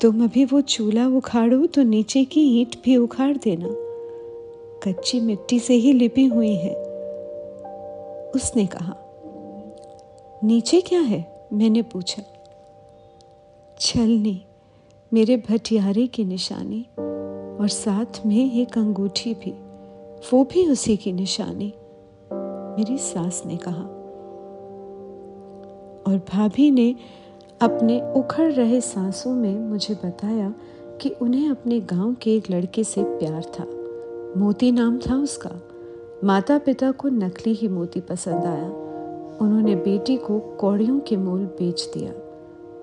तुम 0.00 0.24
अभी 0.24 0.44
वो 0.44 0.60
चूल्हा 0.60 1.06
उखाड़ो 1.08 1.66
तो 1.66 1.82
नीचे 1.82 2.24
की 2.24 2.60
ईंट 2.60 2.76
भी 2.84 2.96
उखाड़ 2.96 3.36
देना। 3.36 3.68
कच्ची 4.84 5.20
मिट्टी 5.20 5.58
से 5.58 5.74
ही 5.74 5.92
लिपी 5.92 6.26
हुई 6.26 6.54
है। 6.54 6.74
उसने 8.30 8.66
कहा, 8.66 8.96
नीचे 10.44 10.80
क्या 10.80 11.00
है? 11.00 11.48
मैंने 11.52 11.82
पूछा, 11.82 12.22
छलनी, 13.80 14.40
मेरे 15.12 15.36
भटियारे 15.36 16.06
की 16.06 16.24
निशानी 16.24 16.86
और 17.60 17.68
साथ 17.68 18.26
में 18.26 18.54
एक 18.54 18.78
अंगूठी 18.78 19.34
भी, 19.34 19.50
वो 20.32 20.44
भी 20.44 20.68
उसी 20.68 20.96
की 20.96 21.12
निशानी। 21.12 21.72
मेरी 22.78 22.98
सास 22.98 23.42
ने 23.46 23.56
कहा 23.56 23.97
और 26.08 26.16
भाभी 26.16 26.70
ने 26.70 26.94
अपने 27.60 28.12
उखड़ 28.16 28.52
रहे 28.52 28.80
सांसों 28.80 29.34
में 29.34 29.60
मुझे 29.60 29.94
बताया 29.94 30.54
कि 31.00 31.08
उन्हें 31.08 31.50
अपने 31.50 31.80
गाँव 31.80 32.16
के 32.22 32.34
एक 32.34 32.50
लड़के 32.50 32.84
से 32.84 33.04
प्यार 33.04 33.42
था। 33.42 33.64
मोती 34.40 34.72
नाम 34.72 34.98
था 34.98 35.16
उसका। 35.16 35.50
माता 36.24 36.58
पिता 36.58 36.90
को 36.90 37.08
नकली 37.08 37.54
ही 37.54 37.68
मोती 37.68 38.00
पसंद 38.00 38.44
आया। 38.44 38.70
उन्होंने 39.40 39.76
बेटी 39.76 40.16
को 40.16 40.38
कौड़ियों 40.38 41.00
के 41.00 41.16
मोल 41.16 41.40
बेच 41.40 41.90
दिया। 41.94 42.12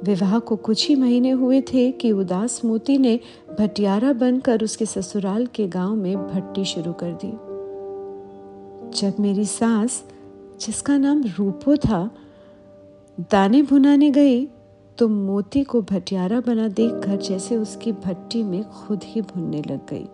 विवाह 0.04 0.40
को 0.40 0.56
कुछ 0.56 0.90
ही 0.90 0.96
महीने 0.96 1.32
हुए 1.32 1.62
थे 1.62 1.92
कि 1.92 2.12
उदास 2.12 2.66
मोती 2.66 2.98
ने 2.98 3.20
भटियारा 3.60 4.14
बनकर 4.14 4.64
उसके 4.64 4.86
ससुराल 4.86 5.46
के 5.46 5.68
गाँव 5.68 5.96
में 5.96 6.28
भट्टी 6.28 6.66
शुरू 6.66 6.94
कर 6.94 7.18
दी। 7.26 7.32
जब 9.00 9.14
मेरी 9.20 9.46
सास, 9.46 10.04
जिसका 10.62 10.98
नाम 10.98 11.24
रूपो 11.24 11.76
था 11.76 12.12
दाने 13.20 13.62
भुनाने 13.62 14.10
गई 14.12 14.46
तो 14.98 15.08
मोती 15.08 15.64
को 15.64 15.82
भटियारा 15.82 16.40
बना 16.40 16.68
देखकर 16.68 17.16
जैसे 17.16 17.58
उसकी 17.58 17.92
भट्टी 17.92 18.44
में 18.44 18.64
खुद 18.64 19.02
ही 19.04 19.22
भुनने 19.22 19.62
लग 19.62 19.80
गई। 19.90 20.08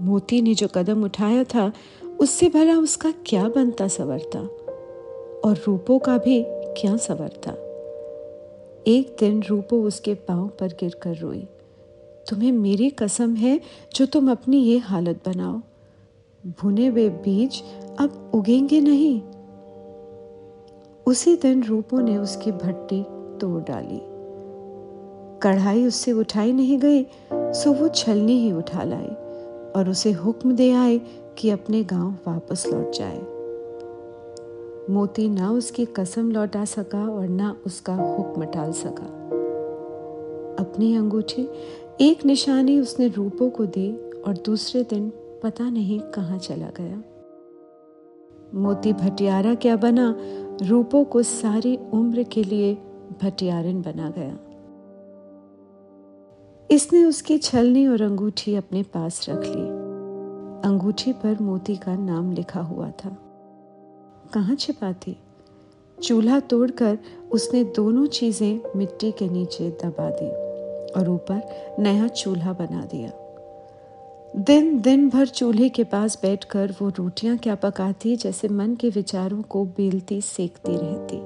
मोती 0.00 0.42
ने 0.42 0.54
जो 0.54 0.68
कदम 0.68 1.04
उठाया 1.04 1.44
था, 1.44 1.72
उससे 2.20 2.48
भला 2.48 2.76
उसका 2.76 3.12
क्या 3.26 3.48
बनता 3.48 3.88
सवरता? 3.88 4.38
और 5.44 5.62
रूपो 5.66 5.98
का 5.98 6.18
भी 6.18 6.42
क्या 6.46 6.96
सवरता? 6.96 7.52
एक 8.86 9.16
दिन 9.20 9.42
रूपो 9.42 9.82
उसके 9.82 10.14
पाँव 10.14 10.48
पर 10.48 10.68
गिरकर 10.68 11.16
रोई, 11.16 11.46
तुम्हें 12.28 12.52
मेरी 12.52 12.90
कसम 12.90 13.34
है 13.34 13.60
जो 13.94 14.06
तुम 14.06 14.30
अपनी 14.30 14.58
ये 14.58 14.78
हालत 14.78 15.28
बनाओ। 15.28 15.60
भुने 16.60 16.86
हुए 16.86 17.08
बीज 17.08 17.62
अब 18.00 18.30
उगेंगे 18.34 18.80
नहीं। 18.80 19.20
उसी 21.08 21.36
दिन 21.36 21.62
रूपो 21.62 22.00
ने 22.00 22.16
उसकी 22.16 22.52
भट्टी 22.52 23.02
तोड़ 23.40 23.62
डाली। 23.62 24.00
कढ़ाई 25.42 25.86
उससे 25.86 26.12
उठाई 26.12 26.52
नहीं 26.52 26.78
गई, 26.78 27.06
सो 27.32 27.72
वो 27.72 27.88
छलनी 27.88 28.32
ही 28.32 28.52
उठा 28.52 28.82
लाई 28.82 29.08
और 29.76 29.88
उसे 29.90 30.12
हुक्म 30.12 30.52
दे 30.52 30.72
आए 30.72 31.00
कि 31.38 31.50
अपने 31.50 31.84
गाँव 31.84 32.14
वापस 32.26 32.66
लौट 32.66 32.92
जाए। 32.92 33.18
मोती 34.90 35.28
ना 35.28 35.50
उसकी 35.50 35.84
कसम 35.84 36.30
लौटा 36.30 36.64
सका 36.64 37.08
और 37.08 37.28
ना 37.28 37.56
उसका 37.66 37.94
हुक्म 37.94 38.44
टाल 38.44 38.72
सका। 38.72 39.06
अपनी 40.58 40.96
अंगूठी 40.96 41.48
एक 42.00 42.26
निशानी 42.26 42.80
उसने 42.80 43.08
रूपो 43.08 43.50
को 43.50 43.66
दी 43.66 43.92
और 44.26 44.34
दूसरे 44.46 44.82
दिन 44.82 45.12
पता 45.42 45.70
नहीं 45.70 46.00
कहाँ 46.00 46.38
चला 46.38 46.70
गया। 46.80 47.02
मोती 48.54 48.92
भटियारा 48.92 49.54
क्या 49.54 49.76
बना 49.76 50.14
रूपों 50.62 51.04
को 51.04 51.22
सारी 51.22 51.78
उम्र 51.92 52.22
के 52.22 52.44
लिए 52.44 52.74
भटियारन 53.22 53.82
बना 53.82 54.10
गया। 54.18 54.38
इसने 56.70 57.04
उसकी 57.04 57.38
छलनी 57.38 57.86
और 57.86 58.02
अंगूठी 58.02 58.54
अपने 58.54 58.82
पास 58.82 59.26
रख 59.28 59.44
ली। 59.44 59.68
अंगूठी 60.68 61.12
पर 61.12 61.38
मोती 61.40 61.76
का 61.76 61.96
नाम 61.96 62.32
लिखा 62.32 62.60
हुआ 62.60 62.90
था। 62.90 63.16
कहाँ 64.34 64.54
छिपाती 64.54 65.16
चूल्हा 66.02 66.40
तोड़कर 66.40 66.98
उसने 67.32 67.64
दोनों 67.64 68.06
चीज़ें 68.06 68.60
मिट्टी 68.76 69.12
के 69.12 69.28
नीचे 69.28 69.70
दबा 69.70 70.10
दी 70.10 70.28
और 70.92 71.08
ऊपर 71.08 71.76
नया 71.78 72.08
चूल्हा 72.08 72.52
बना 72.52 72.82
दिया। 72.82 73.10
दिन 74.36 74.80
दिन 74.80 75.08
भर 75.08 75.26
चूल्हे 75.26 75.68
के 75.68 75.84
पास 75.84 76.18
बैठकर 76.22 76.74
वो 76.82 76.88
रोटियाँ 76.88 77.36
क्या 77.36 77.54
पकाती 77.54 78.16
जैसे 78.16 78.48
मन 78.48 78.74
के 78.74 78.88
विचारों 78.88 79.42
को 79.42 79.64
बेलती, 79.64 80.20
सेकती 80.20 80.72
रहती। 80.72 81.20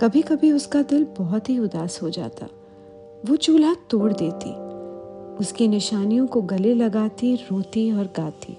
कभी 0.00 0.22
कभी 0.22 0.52
उसका 0.52 0.82
दिल 0.82 1.06
बहुत 1.18 1.50
ही 1.50 1.58
उदास 1.58 2.02
हो 2.02 2.10
जाता। 2.10 2.46
वो 3.26 3.36
चूल्हा 3.36 3.76
तोड़ 3.90 4.12
देती। 4.12 4.50
उसकी 5.36 5.68
निशानियों 5.68 6.26
को 6.26 6.42
गले 6.42 6.74
लगाती, 6.74 7.34
रोती 7.34 7.92
और 7.92 8.04
गाती। 8.04 8.56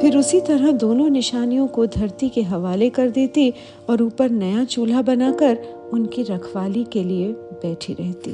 फिर 0.00 0.16
उसी 0.16 0.40
तरह 0.40 0.72
दोनों 0.72 1.08
निशानियों 1.08 1.66
को 1.66 1.86
धरती 1.86 2.28
के 2.28 2.42
हवाले 2.42 2.90
कर 2.90 3.10
देती 3.10 3.54
और 3.90 4.02
ऊपर 4.02 4.30
नया 4.30 4.64
चूल्हा 4.64 5.02
बनाकर 5.02 5.58
उनकी 5.92 6.22
रखवाली 6.22 6.84
के 6.84 7.04
लिए 7.04 7.32
बैठी 7.32 7.92
रहती। 7.92 8.32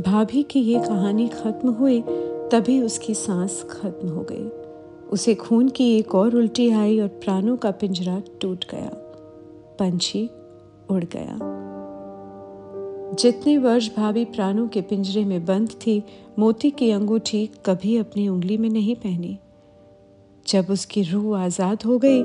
भाभी 0.00 0.42
की 0.42 0.60
ये 0.60 0.80
कहानी 0.80 1.28
खत्म 1.28 1.68
हुई 1.68 2.04
तभी 2.54 2.82
उसकी 2.82 3.14
सांस 3.14 3.66
खत्म 3.70 4.08
हो 4.08 4.26
गई। 4.32 4.48
उसे 5.08 5.34
खून 5.34 5.68
की 5.68 5.98
एक 5.98 6.14
और 6.14 6.36
उल्टी 6.36 6.70
आई 6.70 7.00
और 7.00 7.08
प्राणों 7.08 7.56
का 7.56 7.70
पिंजरा 7.70 8.22
टूट 8.40 8.64
गया। 8.70 8.90
पंछी 9.78 10.30
उड़ 10.90 11.04
गया। 11.04 11.38
जितने 13.14 13.58
वर्ष 13.58 13.96
भाभी 13.96 14.24
प्राणों 14.24 14.68
के 14.68 14.80
पिंजरे 14.80 15.24
में 15.24 15.44
बंद 15.44 15.68
थी, 15.68 16.04
मोती 16.38 16.70
की 16.70 16.90
अंगूठी 16.90 17.50
कभी 17.66 17.96
अपनी 17.96 18.28
उंगली 18.28 18.56
में 18.56 18.70
नहीं 18.70 18.96
पहनी। 18.96 19.38
जब 20.48 20.66
उसकी 20.70 21.02
रूह 21.02 21.38
आज़ाद 21.38 21.82
हो 21.86 21.98
गई, 21.98 22.22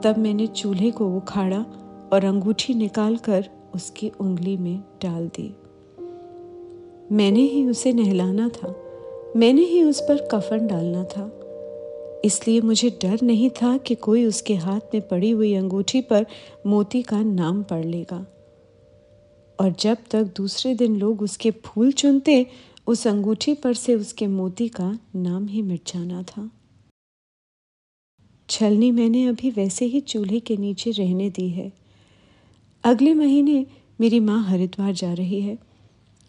तब 0.00 0.14
मैंने 0.18 0.46
चूल्हे 0.46 0.90
को 0.90 1.16
उखाड़ा 1.16 1.64
और 2.12 2.24
अंगूठी 2.24 2.74
निकालकर 2.74 3.46
उसकी 3.74 4.12
उंगली 4.20 4.56
में 4.56 4.80
डाल 5.02 5.28
दी। 5.28 5.56
मैंने 7.12 7.40
ही 7.40 7.66
उसे 7.66 7.92
नहलाना 7.92 8.48
था। 8.48 8.84
मैंने 9.38 9.62
ही 9.62 9.82
उस 9.82 10.00
पर 10.00 10.28
कफन 10.32 10.66
डालना 10.66 11.04
था। 11.04 11.40
इसलिए 12.24 12.60
मुझे 12.60 12.90
डर 13.02 13.18
नहीं 13.22 13.50
था 13.50 13.76
कि 13.76 13.94
कोई 13.94 14.24
उसके 14.24 14.54
हाथ 14.54 14.80
में 14.94 15.08
पड़ी 15.08 15.30
हुई 15.30 15.54
अंगूठी 15.54 16.00
पर 16.00 16.26
मोती 16.66 17.02
का 17.02 17.22
नाम 17.22 17.62
पढ़ 17.62 17.84
लेगा। 17.84 18.26
और 19.60 19.74
जब 19.80 19.96
तक 20.10 20.24
दूसरे 20.24 20.74
दिन 20.74 20.96
लोग 20.96 21.22
उसके 21.22 21.50
फूल 21.50 21.92
चुनते, 21.92 22.46
उस 22.86 23.06
अंगूठी 23.06 23.54
पर 23.54 23.74
से 23.74 23.94
उसके 23.94 24.26
मोती 24.26 24.68
का 24.68 24.98
नाम 25.16 25.46
ही 25.46 25.62
मिट 25.62 25.80
जाना 25.86 26.22
था। 26.22 26.50
छलनी 28.48 28.90
मैंने 28.90 29.26
अभी 29.26 29.50
वैसे 29.50 29.84
ही 29.84 30.00
चूल्हे 30.00 30.40
के 30.40 30.56
नीचे 30.56 30.90
रहने 30.90 31.30
दी 31.30 31.48
है। 31.48 31.72
अगले 32.84 33.14
महीने 33.14 33.66
मेरी 34.00 34.20
माँ 34.20 34.44
हरिद्वार 34.44 34.92
जा 34.92 35.12
रही 35.12 35.40
है। 35.40 35.67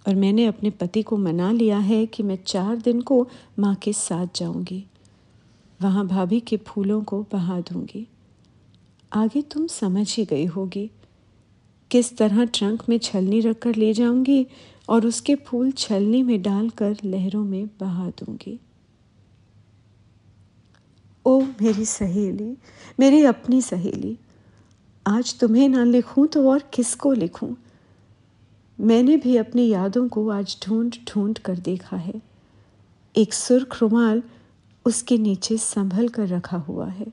और 0.10 0.16
मैंने 0.16 0.46
अपने 0.46 0.70
पति 0.70 1.02
को 1.04 1.18
मना 1.18 1.52
लिया 1.52 1.78
है 1.78 2.06
कि 2.06 2.24
मैं 2.24 2.38
चार 2.48 2.76
दिन 2.76 3.02
को 3.02 3.30
माँ 3.60 3.76
के 3.76 3.94
साथ 3.94 4.28
जाऊँगी। 4.36 4.86
वहाँ 5.82 6.08
भाभी 6.08 6.40
के 6.40 6.58
फूलों 6.58 7.02
को 7.02 7.26
बहा 7.32 7.60
दूँगी। 7.60 8.08
आगे 9.14 9.42
तुम 9.42 9.68
समझ 9.68 10.16
ही 10.16 10.26
गई 10.26 10.46
होगी 10.46 10.92
किस 11.92 12.18
तरह 12.18 12.46
ट्रंक 12.46 12.84
में 12.90 12.98
छलनी 12.98 13.40
रखकर 13.40 13.76
ले 13.76 13.94
जाऊँगी 13.94 14.48
और 14.90 15.06
उसके 15.06 15.36
फूल 15.36 15.72
छलनी 15.72 16.24
में 16.24 16.42
डालकर 16.42 16.98
लहरों 17.06 17.44
में 17.44 17.68
बहा 17.80 18.10
दूँगी। 18.10 18.60
ओ 21.26 21.42
मेरी 21.42 21.86
सहेली, 21.86 22.58
मेरी 23.00 23.24
अपनी 23.24 23.62
सहेली, 23.62 24.18
आज 25.08 25.40
तुम्हें 25.40 25.70
ना 25.70 25.84
लिखूं 25.84 26.28
तो 26.28 26.52
और 26.52 26.64
किसको 26.74 27.14
लिखूं? 27.14 27.54
मैंने 28.82 29.18
भी 29.18 29.38
अपनी 29.38 29.68
यादों 29.68 30.10
को 30.10 30.30
आज 30.30 30.58
ढूंढ 30.66 30.94
ढूंढ 31.10 31.38
कर 31.38 31.58
देखा 31.58 31.98
है। 31.98 32.22
एक 33.18 33.34
सुर्ख 33.34 33.82
रुमाल 33.82 34.24
उसके 34.86 35.18
नीचे 35.18 35.58
संभल 35.58 36.08
कर 36.08 36.28
रखा 36.28 36.58
हुआ 36.58 36.88
है। 36.88 37.08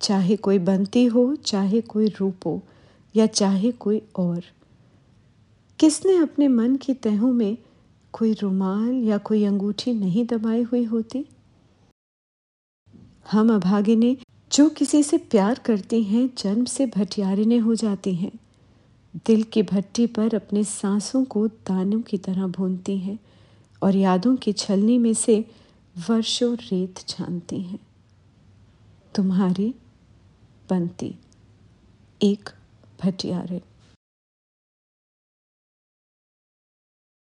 चाहे 0.00 0.36
कोई 0.36 0.58
बनती 0.58 1.04
हो, 1.04 1.36
चाहे 1.36 1.80
कोई 1.80 2.08
रूप 2.08 2.36
हो 2.46 2.62
या 3.16 3.26
चाहे 3.26 3.72
कोई 3.72 4.02
और। 4.16 4.42
किसने 5.78 6.16
अपने 6.16 6.48
मन 6.48 6.76
की 6.76 6.94
तहों 6.94 7.32
में 7.32 7.58
कोई 8.12 8.32
रुमाल 8.32 8.90
या 8.90 9.18
कोई 9.18 9.44
अंगूठी 9.44 9.94
नहीं 9.94 10.26
दबाई 10.26 10.62
हुई 10.62 10.84
होती? 10.84 11.26
हम 13.30 13.54
अभागिने 13.54 14.16
जो 14.52 14.68
किसी 14.68 15.02
से 15.02 15.18
प्यार 15.18 15.58
करते 15.58 16.02
हैं, 16.02 16.30
जन्म 16.38 16.64
से 16.64 16.86
भटियारिने 16.86 17.56
हो 17.56 17.74
जाती 17.74 18.14
हैं। 18.14 18.32
दिल 19.16 19.42
की 19.42 19.62
भट्टी 19.62 20.06
पर 20.06 20.34
अपने 20.34 20.64
सांसों 20.64 21.24
को 21.24 21.48
दानों 21.48 22.00
की 22.00 22.18
तरह 22.18 22.46
भूनती 22.46 22.98
हैं 22.98 23.18
और 23.82 23.96
यादों 23.96 24.36
की 24.36 24.52
छलनी 24.52 24.98
में 24.98 25.14
से 25.14 25.44
वर्षों 26.08 26.54
रेत 26.54 26.98
छानती 26.98 27.60
हैं। 27.60 27.78
तुम्हारी 29.14 29.74
बनती 30.70 31.14
एक 32.22 32.50
भटियारे। 33.02 33.62